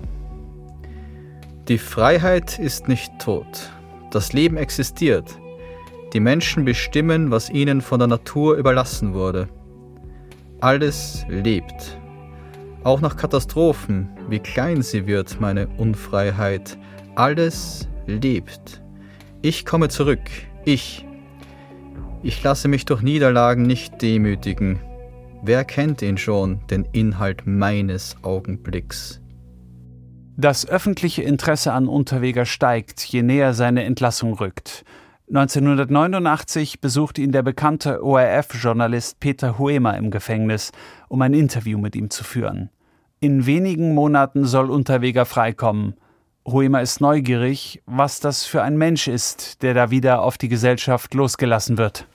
Die 1.67 1.77
Freiheit 1.77 2.59
ist 2.59 2.87
nicht 2.87 3.11
tot. 3.19 3.71
Das 4.11 4.33
Leben 4.33 4.57
existiert. 4.57 5.39
Die 6.13 6.19
Menschen 6.19 6.63
bestimmen, 6.63 7.31
was 7.31 7.49
ihnen 7.49 7.81
von 7.81 7.99
der 7.99 8.07
Natur 8.07 8.55
überlassen 8.55 9.13
wurde. 9.13 9.49
Alles 10.61 11.25
lebt. 11.27 11.99
Auch 12.83 13.01
nach 13.01 13.17
Katastrophen, 13.17 14.09
wie 14.29 14.39
klein 14.39 14.81
sie 14.81 15.05
wird, 15.07 15.41
meine 15.41 15.67
Unfreiheit. 15.77 16.77
Alles 17.15 17.89
lebt. 18.05 18.81
Ich 19.41 19.65
komme 19.65 19.89
zurück. 19.89 20.21
Ich. 20.65 21.05
Ich 22.23 22.41
lasse 22.43 22.67
mich 22.67 22.85
durch 22.85 23.03
Niederlagen 23.03 23.63
nicht 23.63 24.01
demütigen. 24.01 24.79
Wer 25.43 25.63
kennt 25.63 26.01
ihn 26.01 26.17
schon, 26.17 26.65
den 26.67 26.85
Inhalt 26.91 27.45
meines 27.45 28.15
Augenblicks? 28.23 29.21
Das 30.35 30.67
öffentliche 30.67 31.21
Interesse 31.21 31.71
an 31.73 31.87
Unterweger 31.87 32.45
steigt, 32.45 33.03
je 33.03 33.21
näher 33.21 33.53
seine 33.53 33.83
Entlassung 33.83 34.33
rückt. 34.33 34.83
1989 35.29 36.81
besucht 36.81 37.19
ihn 37.19 37.31
der 37.31 37.43
bekannte 37.43 38.03
ORF-Journalist 38.03 39.19
Peter 39.19 39.59
Huemer 39.59 39.97
im 39.97 40.09
Gefängnis, 40.09 40.71
um 41.09 41.21
ein 41.21 41.33
Interview 41.33 41.77
mit 41.77 41.95
ihm 41.95 42.09
zu 42.09 42.23
führen. 42.23 42.69
In 43.19 43.45
wenigen 43.45 43.93
Monaten 43.93 44.45
soll 44.45 44.71
Unterweger 44.71 45.25
freikommen. 45.25 45.95
Huemer 46.47 46.81
ist 46.81 47.01
neugierig, 47.01 47.81
was 47.85 48.21
das 48.21 48.45
für 48.45 48.63
ein 48.63 48.77
Mensch 48.77 49.09
ist, 49.09 49.61
der 49.61 49.73
da 49.73 49.91
wieder 49.91 50.21
auf 50.21 50.37
die 50.37 50.47
Gesellschaft 50.47 51.13
losgelassen 51.13 51.77
wird. 51.77 52.05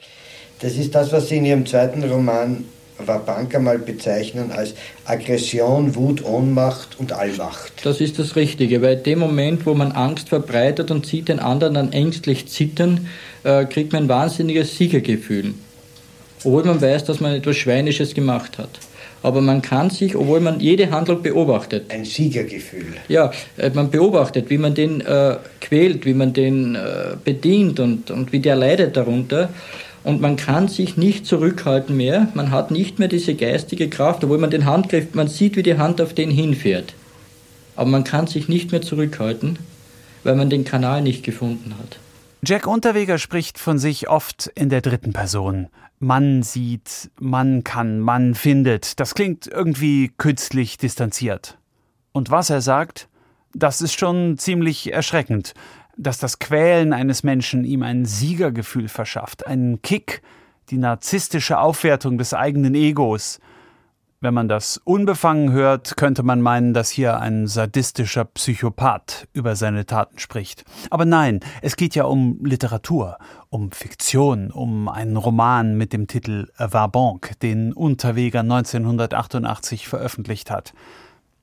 Das 0.61 0.77
ist 0.77 0.95
das, 0.95 1.12
was 1.12 1.29
Sie 1.29 1.37
in 1.37 1.45
Ihrem 1.45 1.66
zweiten 1.66 2.03
Roman 2.03 2.64
Wabanka 2.99 3.59
mal 3.59 3.79
bezeichnen 3.79 4.51
als 4.53 4.75
Aggression, 5.05 5.95
Wut, 5.95 6.25
Ohnmacht 6.25 6.99
und 6.99 7.12
Allmacht. 7.12 7.85
Das 7.85 8.01
ist 8.01 8.18
das 8.18 8.37
Richtige, 8.37 8.81
weil 8.81 8.99
in 8.99 9.03
dem 9.03 9.18
Moment, 9.18 9.66
wo 9.66 9.75
man 9.75 9.92
Angst 9.92 10.31
verbreitet 10.31 10.90
und 10.90 11.05
sieht 11.05 11.29
den 11.29 11.38
anderen 11.38 11.75
dann 11.75 11.92
ängstlich 11.92 12.49
zittern, 12.49 13.09
äh, 13.45 13.66
kriegt 13.66 13.92
man 13.92 14.05
ein 14.05 14.09
wahnsinniges 14.09 14.77
Siegergefühl. 14.79 15.53
Obwohl 16.45 16.64
man 16.64 16.81
weiß, 16.81 17.05
dass 17.05 17.21
man 17.21 17.35
etwas 17.35 17.57
Schweinisches 17.57 18.14
gemacht 18.14 18.57
hat. 18.57 18.79
Aber 19.22 19.40
man 19.40 19.62
kann 19.62 19.90
sich, 19.90 20.16
obwohl 20.16 20.40
man 20.40 20.58
jede 20.58 20.90
Handlung 20.90 21.22
beobachtet. 21.22 21.90
Ein 21.90 22.04
Siegergefühl. 22.04 22.87
Ja, 23.08 23.30
äh, 23.56 23.70
man 23.70 23.90
beobachtet, 23.90 24.50
wie 24.50 24.58
man 24.58 24.74
den 24.74 25.00
äh, 25.00 25.37
quält, 25.61 26.04
wie 26.06 26.14
man 26.14 26.32
den 26.32 26.74
äh, 26.74 27.16
bedient 27.22 27.78
und, 27.78 28.11
und 28.11 28.32
wie 28.32 28.40
der 28.40 28.56
leidet 28.56 28.96
darunter 28.96 29.50
und 30.04 30.20
man 30.20 30.37
kann 30.37 30.68
sich 30.68 30.96
nicht 30.96 31.26
zurückhalten 31.26 31.96
mehr. 31.96 32.28
Man 32.35 32.50
hat 32.50 32.70
nicht 32.70 32.98
mehr 32.98 33.08
diese 33.08 33.35
geistige 33.35 33.88
Kraft, 33.88 34.24
obwohl 34.24 34.38
man 34.38 34.50
den 34.50 34.66
Handgriff, 34.66 35.14
man 35.14 35.28
sieht, 35.28 35.56
wie 35.56 35.62
die 35.62 35.78
Hand 35.78 36.00
auf 36.00 36.12
den 36.12 36.30
hinfährt. 36.30 36.94
Aber 37.76 37.88
man 37.88 38.04
kann 38.04 38.26
sich 38.26 38.48
nicht 38.48 38.72
mehr 38.72 38.82
zurückhalten, 38.82 39.58
weil 40.24 40.35
man 40.35 40.50
den 40.50 40.64
Kanal 40.64 41.02
nicht 41.02 41.22
gefunden 41.22 41.74
hat. 41.78 41.98
Jack 42.44 42.66
Unterweger 42.66 43.18
spricht 43.18 43.58
von 43.58 43.78
sich 43.78 44.08
oft 44.08 44.50
in 44.56 44.68
der 44.68 44.80
dritten 44.80 45.12
Person. 45.12 45.68
Man 46.05 46.43
sieht, 46.43 47.12
man 47.21 47.62
kann, 47.62 48.01
man 48.01 48.35
findet. 48.35 48.99
Das 48.99 49.15
klingt 49.15 49.47
irgendwie 49.47 50.11
künstlich 50.19 50.77
distanziert. 50.77 51.59
Und 52.11 52.29
was 52.29 52.51
er 52.51 52.61
sagt, 52.61 53.09
Das 53.55 53.81
ist 53.81 53.97
schon 53.97 54.37
ziemlich 54.37 54.93
erschreckend, 54.93 55.55
dass 55.97 56.19
das 56.19 56.41
Quälen 56.41 56.93
eines 56.93 57.23
Menschen 57.23 57.65
ihm 57.65 57.85
ein 57.85 58.05
Siegergefühl 58.05 58.88
verschafft, 58.88 59.47
einen 59.47 59.81
Kick, 59.83 60.23
die 60.71 60.79
narzisstische 60.79 61.61
Aufwertung 61.61 62.19
des 62.19 62.35
eigenen 62.35 62.75
Egos. 62.75 63.38
Wenn 64.22 64.35
man 64.35 64.46
das 64.46 64.76
unbefangen 64.85 65.50
hört, 65.50 65.96
könnte 65.96 66.22
man 66.22 66.40
meinen, 66.40 66.74
dass 66.74 66.90
hier 66.90 67.18
ein 67.18 67.48
sadistischer 67.48 68.24
Psychopath 68.24 69.26
über 69.32 69.56
seine 69.56 69.85
Taten 69.85 70.20
spricht. 70.20 70.64
Aber 70.90 71.04
nein, 71.04 71.40
es 71.61 71.74
geht 71.74 71.96
ja 71.96 72.04
um 72.04 72.38
Literatur, 72.44 73.18
um 73.50 73.72
Fiktion, 73.72 74.52
um 74.52 74.88
einen 74.88 75.16
Roman 75.16 75.76
mit 75.76 75.92
dem 75.92 76.06
Titel 76.06 76.46
Vabanque, 76.56 77.35
den 77.42 77.72
Unterweger 77.72 78.40
1988 78.42 79.88
veröffentlicht 79.88 80.52
hat. 80.52 80.72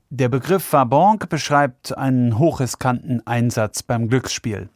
Der 0.09 0.29
Begriff 0.29 0.71
Vabanque 0.71 1.27
beschreibt 1.27 1.97
einen 1.97 2.39
hochriskanten 2.39 3.27
Einsatz 3.27 3.83
beim 3.83 4.07
Glücksspiel. 4.07 4.69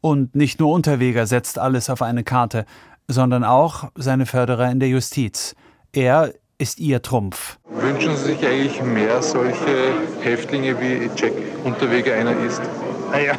Und 0.00 0.34
nicht 0.34 0.58
nur 0.58 0.72
Unterweger 0.72 1.24
setzt 1.28 1.60
alles 1.60 1.88
auf 1.88 2.02
eine 2.02 2.24
Karte, 2.24 2.64
sondern 3.06 3.44
auch 3.44 3.92
seine 3.94 4.26
Förderer 4.26 4.72
in 4.72 4.80
der 4.80 4.88
Justiz. 4.88 5.54
Er 5.92 6.32
ist 6.58 6.80
Ihr 6.80 7.00
Trumpf. 7.00 7.58
Wünschen 7.70 8.16
Sie 8.16 8.32
sich 8.32 8.46
eigentlich 8.46 8.82
mehr 8.82 9.22
solche 9.22 9.94
Häftlinge 10.20 10.78
wie 10.80 11.08
Jack 11.16 11.32
Unterweger 11.64 12.14
einer 12.14 12.34
ist? 12.44 12.60
Ja, 13.12 13.34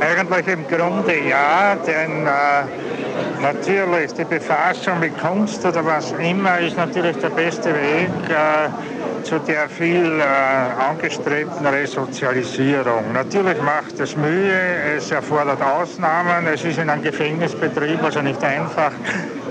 eigentlich 0.00 0.46
im 0.48 0.66
Grunde 0.66 1.26
ja, 1.26 1.76
denn 1.76 2.26
äh, 2.26 3.40
natürlich 3.40 4.12
die 4.12 4.24
Befassung 4.24 5.00
mit 5.00 5.18
Kunst 5.18 5.64
oder 5.64 5.84
was 5.86 6.12
immer 6.12 6.58
ist 6.58 6.76
natürlich 6.76 7.16
der 7.16 7.30
beste 7.30 7.72
Weg 7.72 8.10
äh, 8.28 9.22
zu 9.22 9.38
der 9.38 9.68
viel 9.68 10.20
äh, 10.20 10.82
angestrebten 10.82 11.66
Resozialisierung. 11.66 13.12
Natürlich 13.14 13.62
macht 13.62 13.98
es 14.00 14.16
Mühe, 14.16 14.60
es 14.96 15.10
erfordert 15.10 15.62
Ausnahmen, 15.62 16.46
es 16.52 16.64
ist 16.64 16.78
in 16.78 16.90
einem 16.90 17.02
Gefängnisbetrieb 17.02 18.02
also 18.02 18.20
nicht 18.20 18.42
einfach, 18.44 18.92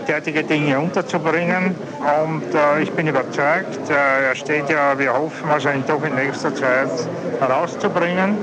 derartige 0.10 0.44
Dinge 0.44 0.80
unterzubringen. 0.80 1.76
Und 2.26 2.54
äh, 2.54 2.82
ich 2.82 2.92
bin 2.92 3.08
überzeugt, 3.08 3.90
äh, 3.90 4.30
er 4.30 4.36
steht 4.36 4.70
ja, 4.70 4.98
wir 4.98 5.14
hoffen, 5.14 5.48
ihn 5.76 5.84
doch 5.88 6.04
in 6.04 6.16
nächster 6.16 6.54
Zeit 6.54 6.90
herauszubringen. 7.40 8.36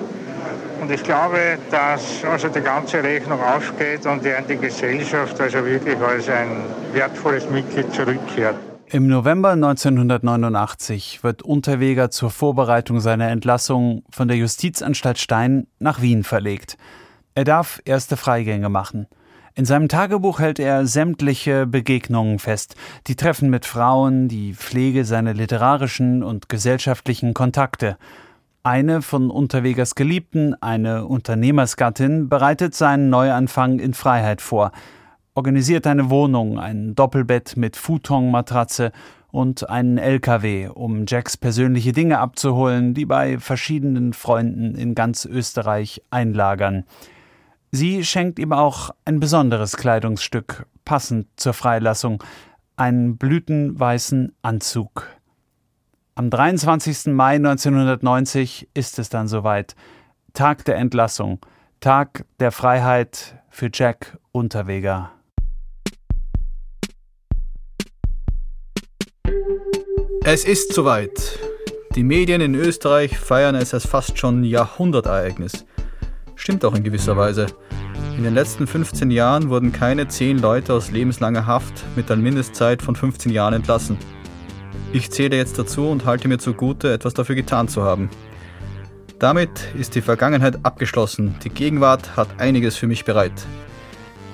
Und 0.80 0.90
ich 0.90 1.02
glaube, 1.02 1.58
dass 1.70 2.24
also 2.24 2.48
die 2.48 2.60
ganze 2.60 3.02
Rechnung 3.02 3.40
aufgeht 3.42 4.06
und 4.06 4.24
er 4.24 4.42
die 4.42 4.56
Gesellschaft 4.56 5.40
also 5.40 5.64
wirklich 5.64 5.98
als 5.98 6.28
ein 6.28 6.48
wertvolles 6.92 7.48
Mitglied 7.50 7.92
zurückkehrt. 7.92 8.56
Im 8.88 9.08
November 9.08 9.50
1989 9.50 11.24
wird 11.24 11.42
Unterweger 11.42 12.10
zur 12.10 12.30
Vorbereitung 12.30 13.00
seiner 13.00 13.30
Entlassung 13.30 14.04
von 14.10 14.28
der 14.28 14.36
Justizanstalt 14.36 15.18
Stein 15.18 15.66
nach 15.80 16.00
Wien 16.00 16.22
verlegt. 16.22 16.76
Er 17.34 17.42
darf 17.44 17.80
erste 17.84 18.16
Freigänge 18.16 18.68
machen. 18.68 19.08
In 19.58 19.64
seinem 19.64 19.88
Tagebuch 19.88 20.38
hält 20.38 20.58
er 20.58 20.86
sämtliche 20.86 21.66
Begegnungen 21.66 22.38
fest, 22.38 22.76
die 23.06 23.16
Treffen 23.16 23.48
mit 23.48 23.64
Frauen, 23.64 24.28
die 24.28 24.52
Pflege 24.52 25.06
seiner 25.06 25.32
literarischen 25.32 26.22
und 26.22 26.50
gesellschaftlichen 26.50 27.32
Kontakte. 27.32 27.96
Eine 28.62 29.00
von 29.00 29.30
Unterwegers 29.30 29.94
Geliebten, 29.94 30.54
eine 30.60 31.06
Unternehmersgattin, 31.06 32.28
bereitet 32.28 32.74
seinen 32.74 33.08
Neuanfang 33.08 33.78
in 33.78 33.94
Freiheit 33.94 34.42
vor, 34.42 34.72
organisiert 35.34 35.86
eine 35.86 36.10
Wohnung, 36.10 36.58
ein 36.58 36.94
Doppelbett 36.94 37.56
mit 37.56 37.76
Futonmatratze 37.78 38.92
und 39.32 39.70
einen 39.70 39.96
LKW, 39.96 40.68
um 40.68 41.06
Jacks 41.08 41.38
persönliche 41.38 41.94
Dinge 41.94 42.18
abzuholen, 42.18 42.92
die 42.92 43.06
bei 43.06 43.38
verschiedenen 43.38 44.12
Freunden 44.12 44.74
in 44.74 44.94
ganz 44.94 45.24
Österreich 45.24 46.02
einlagern. 46.10 46.84
Sie 47.76 48.06
schenkt 48.06 48.38
ihm 48.38 48.54
auch 48.54 48.88
ein 49.04 49.20
besonderes 49.20 49.76
Kleidungsstück, 49.76 50.64
passend 50.86 51.28
zur 51.36 51.52
Freilassung, 51.52 52.24
einen 52.74 53.18
blütenweißen 53.18 54.34
Anzug. 54.40 55.06
Am 56.14 56.30
23. 56.30 57.08
Mai 57.08 57.34
1990 57.34 58.70
ist 58.72 58.98
es 58.98 59.10
dann 59.10 59.28
soweit. 59.28 59.76
Tag 60.32 60.64
der 60.64 60.76
Entlassung, 60.76 61.38
Tag 61.80 62.24
der 62.40 62.50
Freiheit 62.50 63.42
für 63.50 63.68
Jack 63.70 64.16
Unterweger. 64.32 65.12
Es 70.24 70.46
ist 70.46 70.72
soweit. 70.72 71.38
Die 71.94 72.04
Medien 72.04 72.40
in 72.40 72.54
Österreich 72.54 73.18
feiern 73.18 73.54
es 73.54 73.74
als 73.74 73.86
fast 73.86 74.18
schon 74.18 74.44
Jahrhundertereignis. 74.44 75.66
Stimmt 76.36 76.64
auch 76.64 76.74
in 76.74 76.84
gewisser 76.84 77.16
Weise. 77.16 77.46
In 78.16 78.22
den 78.22 78.34
letzten 78.34 78.66
15 78.66 79.10
Jahren 79.10 79.48
wurden 79.48 79.72
keine 79.72 80.06
10 80.06 80.38
Leute 80.38 80.74
aus 80.74 80.90
lebenslanger 80.90 81.46
Haft 81.46 81.84
mit 81.96 82.10
einer 82.10 82.22
Mindestzeit 82.22 82.82
von 82.82 82.94
15 82.94 83.32
Jahren 83.32 83.54
entlassen. 83.54 83.98
Ich 84.92 85.10
zähle 85.10 85.36
jetzt 85.36 85.58
dazu 85.58 85.88
und 85.88 86.04
halte 86.04 86.28
mir 86.28 86.38
zugute, 86.38 86.92
etwas 86.92 87.14
dafür 87.14 87.34
getan 87.34 87.68
zu 87.68 87.82
haben. 87.82 88.08
Damit 89.18 89.50
ist 89.78 89.94
die 89.94 90.02
Vergangenheit 90.02 90.58
abgeschlossen. 90.62 91.34
Die 91.42 91.50
Gegenwart 91.50 92.16
hat 92.16 92.28
einiges 92.38 92.76
für 92.76 92.86
mich 92.86 93.04
bereit. 93.04 93.32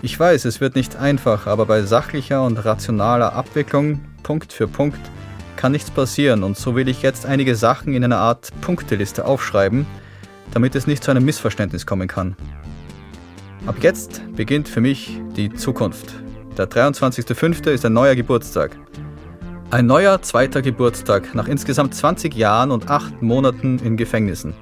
Ich 0.02 0.18
weiß, 0.18 0.44
es 0.44 0.60
wird 0.60 0.74
nicht 0.74 0.96
einfach, 0.96 1.46
aber 1.46 1.66
bei 1.66 1.82
sachlicher 1.82 2.44
und 2.44 2.64
rationaler 2.64 3.32
Abwicklung, 3.34 4.00
Punkt 4.24 4.52
für 4.52 4.66
Punkt, 4.66 4.98
kann 5.54 5.72
nichts 5.72 5.90
passieren 5.90 6.42
und 6.42 6.56
so 6.56 6.74
will 6.74 6.88
ich 6.88 7.02
jetzt 7.02 7.24
einige 7.24 7.54
Sachen 7.54 7.94
in 7.94 8.02
einer 8.02 8.18
Art 8.18 8.50
Punkteliste 8.60 9.24
aufschreiben, 9.24 9.86
damit 10.52 10.74
es 10.74 10.86
nicht 10.86 11.02
zu 11.02 11.10
einem 11.10 11.24
Missverständnis 11.24 11.86
kommen 11.86 12.08
kann. 12.08 12.36
Ab 13.66 13.76
jetzt 13.80 14.22
beginnt 14.34 14.68
für 14.68 14.80
mich 14.80 15.20
die 15.36 15.52
Zukunft. 15.52 16.14
Der 16.56 16.68
23.05. 16.68 17.70
ist 17.70 17.84
ein 17.84 17.92
neuer 17.92 18.14
Geburtstag. 18.14 18.76
Ein 19.70 19.86
neuer 19.86 20.20
zweiter 20.20 20.60
Geburtstag 20.60 21.34
nach 21.34 21.48
insgesamt 21.48 21.94
20 21.94 22.34
Jahren 22.34 22.70
und 22.70 22.90
8 22.90 23.22
Monaten 23.22 23.78
in 23.78 23.96
Gefängnissen. 23.96 24.54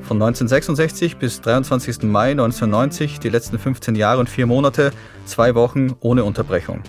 Von 0.00 0.16
1966 0.16 1.18
bis 1.18 1.42
23. 1.42 2.04
Mai 2.04 2.30
1990 2.30 3.20
die 3.20 3.28
letzten 3.28 3.58
15 3.58 3.94
Jahre 3.94 4.20
und 4.20 4.30
4 4.30 4.46
Monate, 4.46 4.92
zwei 5.26 5.54
Wochen 5.54 5.94
ohne 6.00 6.24
Unterbrechung. 6.24 6.82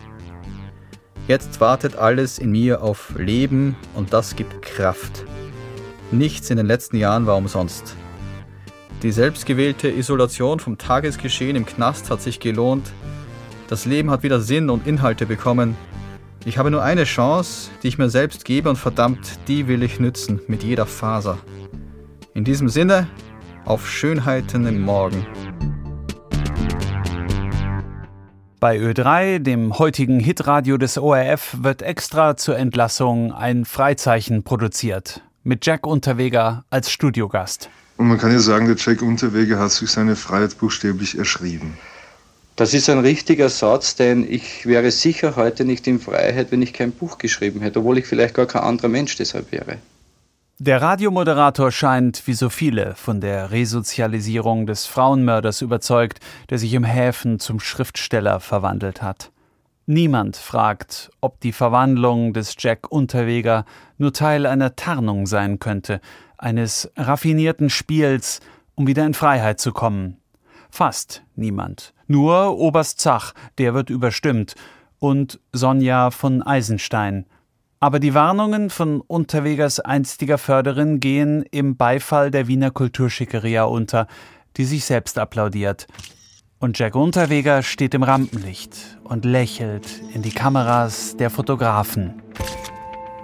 Jetzt 1.28 1.60
wartet 1.60 1.98
alles 1.98 2.40
in 2.40 2.52
mir 2.52 2.82
auf 2.82 3.14
Leben 3.18 3.76
und 3.96 4.14
das 4.14 4.38
gibt 4.38 4.62
Kraft. 4.62 5.26
Nichts 6.12 6.50
in 6.50 6.58
den 6.58 6.66
letzten 6.66 6.98
Jahren 6.98 7.28
war 7.28 7.38
umsonst. 7.38 7.96
Die 9.04 9.12
selbstgewählte 9.12 9.90
Isolation 9.90 10.60
vom 10.60 10.80
Tagesgeschehen 10.80 11.56
im 11.56 11.68
Knast 11.68 12.10
hat 12.10 12.22
sich 12.22 12.40
gelohnt. 12.40 12.92
Das 13.68 13.86
Leben 13.86 14.10
hat 14.10 14.24
wieder 14.24 14.42
Sinn 14.42 14.72
und 14.72 14.88
Inhalte 14.88 15.28
bekommen. 15.28 15.78
Ich 16.46 16.58
habe 16.58 16.72
nur 16.72 16.82
eine 16.82 17.04
Chance, 17.04 17.70
die 17.84 17.90
ich 17.90 18.00
mir 18.00 18.10
selbst 18.10 18.44
gebe 18.44 18.72
und 18.72 18.78
verdammt, 18.78 19.38
die 19.48 19.68
will 19.68 19.84
ich 19.84 20.00
nützen 20.00 20.42
mit 20.48 20.64
jeder 20.64 20.88
Faser. 20.88 21.38
In 22.34 22.44
diesem 22.44 22.70
Sinne, 22.70 23.08
auf 23.66 23.88
Schönheiten 23.88 24.66
im 24.66 24.82
Morgen. 24.82 25.28
Bei 28.60 28.78
Ö3, 28.78 29.40
dem 29.40 29.78
heutigen 29.78 30.20
Hitradio 30.20 30.78
des 30.78 30.98
ORF, 30.98 31.58
wird 31.62 31.84
extra 31.84 32.36
zur 32.36 32.58
Entlassung 32.58 33.32
ein 33.32 33.64
Freizeichen 33.64 34.44
produziert 34.44 35.22
mit 35.44 35.66
Jack 35.66 35.88
Unterweger 35.88 36.64
als 36.70 36.92
Studiogast. 36.92 37.70
Und 37.98 38.08
man 38.08 38.18
kann 38.18 38.32
ja 38.32 38.40
sagen, 38.40 38.68
der 38.68 38.76
Jack 38.78 39.02
Unterweger 39.02 39.60
hat 39.60 39.72
sich 39.72 39.90
seine 39.90 40.16
Freiheit 40.16 40.58
buchstäblich 40.58 41.18
erschrieben. 41.18 41.78
Das 42.56 42.74
ist 42.74 42.90
ein 42.90 43.00
richtiger 43.00 43.48
Satz, 43.50 43.96
denn 43.96 44.30
ich 44.30 44.66
wäre 44.66 44.92
sicher 44.92 45.38
heute 45.38 45.64
nicht 45.64 45.88
in 45.88 46.00
Freiheit, 46.00 46.52
wenn 46.52 46.62
ich 46.62 46.74
kein 46.74 46.92
Buch 46.92 47.18
geschrieben 47.18 47.62
hätte, 47.62 47.80
obwohl 47.80 47.98
ich 47.98 48.06
vielleicht 48.06 48.36
gar 48.36 48.48
kein 48.48 48.64
anderer 48.64 48.90
Mensch 48.90 49.16
deshalb 49.16 49.52
wäre. 49.52 49.78
Der 50.58 50.82
Radiomoderator 50.82 51.72
scheint, 51.72 52.28
wie 52.28 52.34
so 52.34 52.50
viele, 52.50 52.96
von 52.96 53.22
der 53.22 53.52
Resozialisierung 53.52 54.66
des 54.66 54.86
Frauenmörders 54.88 55.62
überzeugt, 55.62 56.20
der 56.50 56.58
sich 56.58 56.74
im 56.74 56.84
Häfen 56.84 57.40
zum 57.40 57.62
Schriftsteller 57.62 58.42
verwandelt 58.42 59.02
hat. 59.02 59.32
Niemand 59.92 60.38
fragt, 60.38 61.10
ob 61.20 61.40
die 61.40 61.52
Verwandlung 61.52 62.32
des 62.32 62.54
Jack 62.60 62.92
Unterweger 62.92 63.66
nur 63.98 64.14
Teil 64.14 64.46
einer 64.46 64.76
Tarnung 64.76 65.26
sein 65.26 65.58
könnte, 65.58 66.00
eines 66.38 66.92
raffinierten 66.96 67.72
Spiels, 67.72 68.40
um 68.76 68.86
wieder 68.86 69.04
in 69.04 69.16
Freiheit 69.16 69.60
zu 69.60 69.72
kommen. 69.72 70.18
Fast 70.70 71.24
niemand. 71.36 71.96
Nur 72.06 72.60
Oberst 72.60 73.00
Zach, 73.00 73.34
der 73.58 73.74
wird 73.74 73.90
überstimmt, 73.90 74.54
und 75.00 75.40
Sonja 75.54 76.12
von 76.12 76.44
Eisenstein. 76.44 77.26
Aber 77.80 78.00
die 78.00 78.14
Warnungen 78.14 78.70
von 78.70 79.02
Unterwegers 79.02 79.80
einstiger 79.80 80.38
Förderin 80.38 81.00
gehen 81.00 81.42
im 81.50 81.78
Beifall 81.78 82.30
der 82.30 82.48
Wiener 82.48 82.70
Kulturschickeria 82.70 83.64
unter, 83.64 84.06
die 84.56 84.66
sich 84.66 84.86
selbst 84.86 85.18
applaudiert. 85.18 85.88
Und 86.62 86.78
Jack 86.78 86.96
Unterweger 86.96 87.64
steht 87.64 87.94
im 87.94 88.04
Rampenlicht 88.04 89.00
und 89.06 89.24
lächelt 89.24 89.86
in 90.14 90.22
die 90.22 90.32
Kameras 90.32 91.16
der 91.16 91.30
Fotografen. 91.30 92.22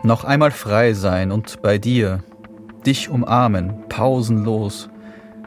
Noch 0.04 0.24
einmal 0.24 0.52
frei 0.52 0.94
sein 0.94 1.32
und 1.34 1.62
bei 1.62 1.78
dir. 1.78 2.24
dich 2.86 3.10
umarmen, 3.10 3.90
pausenlos, 3.90 4.90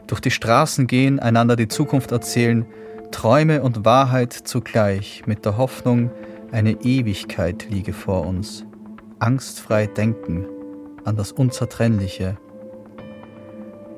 durch 0.05 0.19
die 0.19 0.29
Straßen 0.29 0.87
gehen, 0.87 1.19
einander 1.19 1.55
die 1.55 1.69
Zukunft 1.69 2.11
erzählen, 2.11 2.65
Träume 3.11 3.63
und 3.63 3.85
Wahrheit 3.85 4.33
zugleich, 4.33 5.23
mit 5.25 5.45
der 5.45 5.57
Hoffnung, 5.57 6.11
eine 6.51 6.73
Ewigkeit 6.73 7.67
liege 7.69 7.93
vor 7.93 8.27
uns. 8.27 8.65
Angstfrei 9.19 9.87
denken 9.87 10.45
an 11.05 11.15
das 11.15 11.31
Unzertrennliche. 11.31 12.37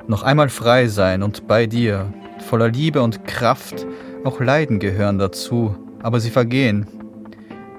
Noch 0.07 0.23
einmal 0.23 0.49
frei 0.49 0.87
sein 0.87 1.23
und 1.23 1.47
bei 1.47 1.65
dir, 1.65 2.13
voller 2.41 2.69
Liebe 2.69 3.01
und 3.01 3.25
Kraft, 3.25 3.85
auch 4.23 4.39
Leiden 4.39 4.79
gehören 4.79 5.17
dazu, 5.17 5.75
aber 6.01 6.19
sie 6.19 6.31
vergehen. 6.31 6.87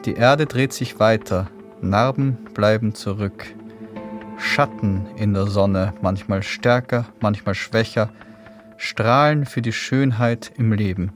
Die 0.04 0.14
Erde 0.14 0.46
dreht 0.46 0.72
sich 0.72 0.98
weiter, 0.98 1.48
Narben 1.80 2.38
bleiben 2.54 2.94
zurück. 2.94 3.46
Schatten 4.38 5.06
in 5.16 5.34
der 5.34 5.46
Sonne, 5.46 5.94
manchmal 6.02 6.42
stärker, 6.42 7.06
manchmal 7.20 7.54
schwächer, 7.54 8.10
strahlen 8.76 9.46
für 9.46 9.62
die 9.62 9.72
Schönheit 9.72 10.52
im 10.56 10.72
Leben. 10.72 11.12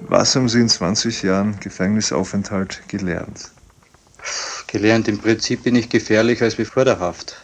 Was 0.00 0.34
haben 0.34 0.48
Sie 0.48 0.60
in 0.60 0.68
20 0.68 1.22
Jahren 1.22 1.60
Gefängnisaufenthalt 1.60 2.88
gelernt? 2.88 3.50
Gelernt, 4.66 5.08
im 5.08 5.18
Prinzip 5.18 5.64
bin 5.64 5.76
ich 5.76 5.90
gefährlicher 5.90 6.46
als 6.46 6.54
vor 6.54 6.84
der 6.84 7.00
Haft, 7.00 7.36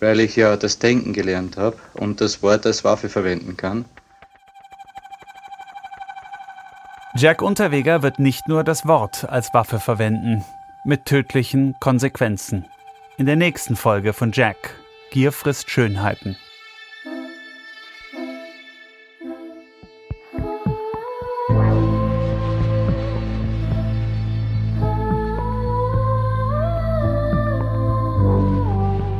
weil 0.00 0.18
ich 0.18 0.34
ja 0.34 0.56
das 0.56 0.78
Denken 0.78 1.12
gelernt 1.12 1.56
habe 1.56 1.76
und 1.94 2.20
das 2.20 2.42
Wort 2.42 2.66
als 2.66 2.82
Waffe 2.82 3.08
verwenden 3.08 3.56
kann. 3.56 3.84
Jack 7.20 7.42
Unterweger 7.42 8.04
wird 8.04 8.20
nicht 8.20 8.46
nur 8.46 8.62
das 8.62 8.86
Wort 8.86 9.28
als 9.28 9.52
Waffe 9.52 9.80
verwenden, 9.80 10.44
mit 10.84 11.04
tödlichen 11.04 11.74
Konsequenzen. 11.80 12.64
In 13.16 13.26
der 13.26 13.34
nächsten 13.34 13.74
Folge 13.74 14.12
von 14.12 14.30
Jack, 14.30 14.78
Gier 15.10 15.32
frisst 15.32 15.68
Schönheiten. 15.68 16.36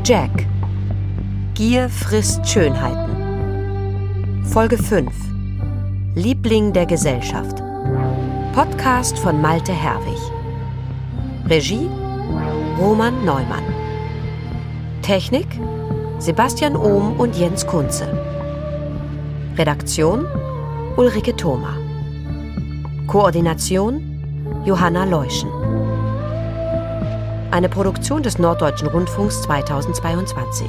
Jack. 0.04 0.46
Gier 1.54 1.88
frisst 1.88 2.48
Schönheiten. 2.48 4.44
Folge 4.44 4.78
5. 4.78 5.10
Liebling 6.14 6.72
der 6.72 6.86
Gesellschaft. 6.86 7.67
Podcast 8.58 9.16
von 9.20 9.40
Malte 9.40 9.72
Herwig. 9.72 10.18
Regie 11.48 11.88
Roman 12.76 13.24
Neumann. 13.24 13.62
Technik 15.00 15.46
Sebastian 16.18 16.74
Ohm 16.74 17.20
und 17.20 17.36
Jens 17.36 17.64
Kunze. 17.64 18.08
Redaktion 19.56 20.26
Ulrike 20.96 21.36
Thoma. 21.36 21.76
Koordination 23.06 24.02
Johanna 24.64 25.04
Leuschen. 25.04 25.50
Eine 27.52 27.68
Produktion 27.68 28.24
des 28.24 28.40
Norddeutschen 28.40 28.88
Rundfunks 28.88 29.40
2022. 29.42 30.66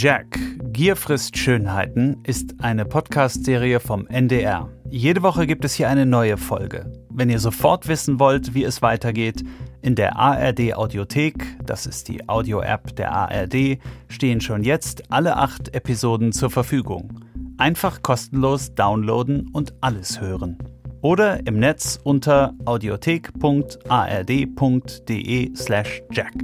Jack, 0.00 0.38
Gier 0.72 0.94
frisst 0.94 1.36
Schönheiten 1.36 2.22
ist 2.22 2.54
eine 2.60 2.84
Podcast-Serie 2.84 3.80
vom 3.80 4.06
NDR. 4.06 4.68
Jede 4.88 5.24
Woche 5.24 5.44
gibt 5.44 5.64
es 5.64 5.74
hier 5.74 5.88
eine 5.88 6.06
neue 6.06 6.36
Folge. 6.36 6.92
Wenn 7.10 7.30
ihr 7.30 7.40
sofort 7.40 7.88
wissen 7.88 8.20
wollt, 8.20 8.54
wie 8.54 8.62
es 8.62 8.80
weitergeht, 8.80 9.42
in 9.82 9.96
der 9.96 10.16
ARD 10.16 10.74
Audiothek, 10.74 11.44
das 11.66 11.86
ist 11.86 12.06
die 12.06 12.28
Audio-App 12.28 12.94
der 12.94 13.10
ARD, 13.10 13.80
stehen 14.06 14.40
schon 14.40 14.62
jetzt 14.62 15.10
alle 15.10 15.36
acht 15.36 15.74
Episoden 15.74 16.30
zur 16.30 16.50
Verfügung. 16.50 17.20
Einfach 17.56 18.00
kostenlos 18.00 18.76
downloaden 18.76 19.50
und 19.52 19.74
alles 19.80 20.20
hören. 20.20 20.58
Oder 21.02 21.44
im 21.44 21.58
Netz 21.58 21.98
unter 22.04 22.54
audiothek.ard.de 22.66 25.56
slash 25.56 26.02
jack. 26.12 26.34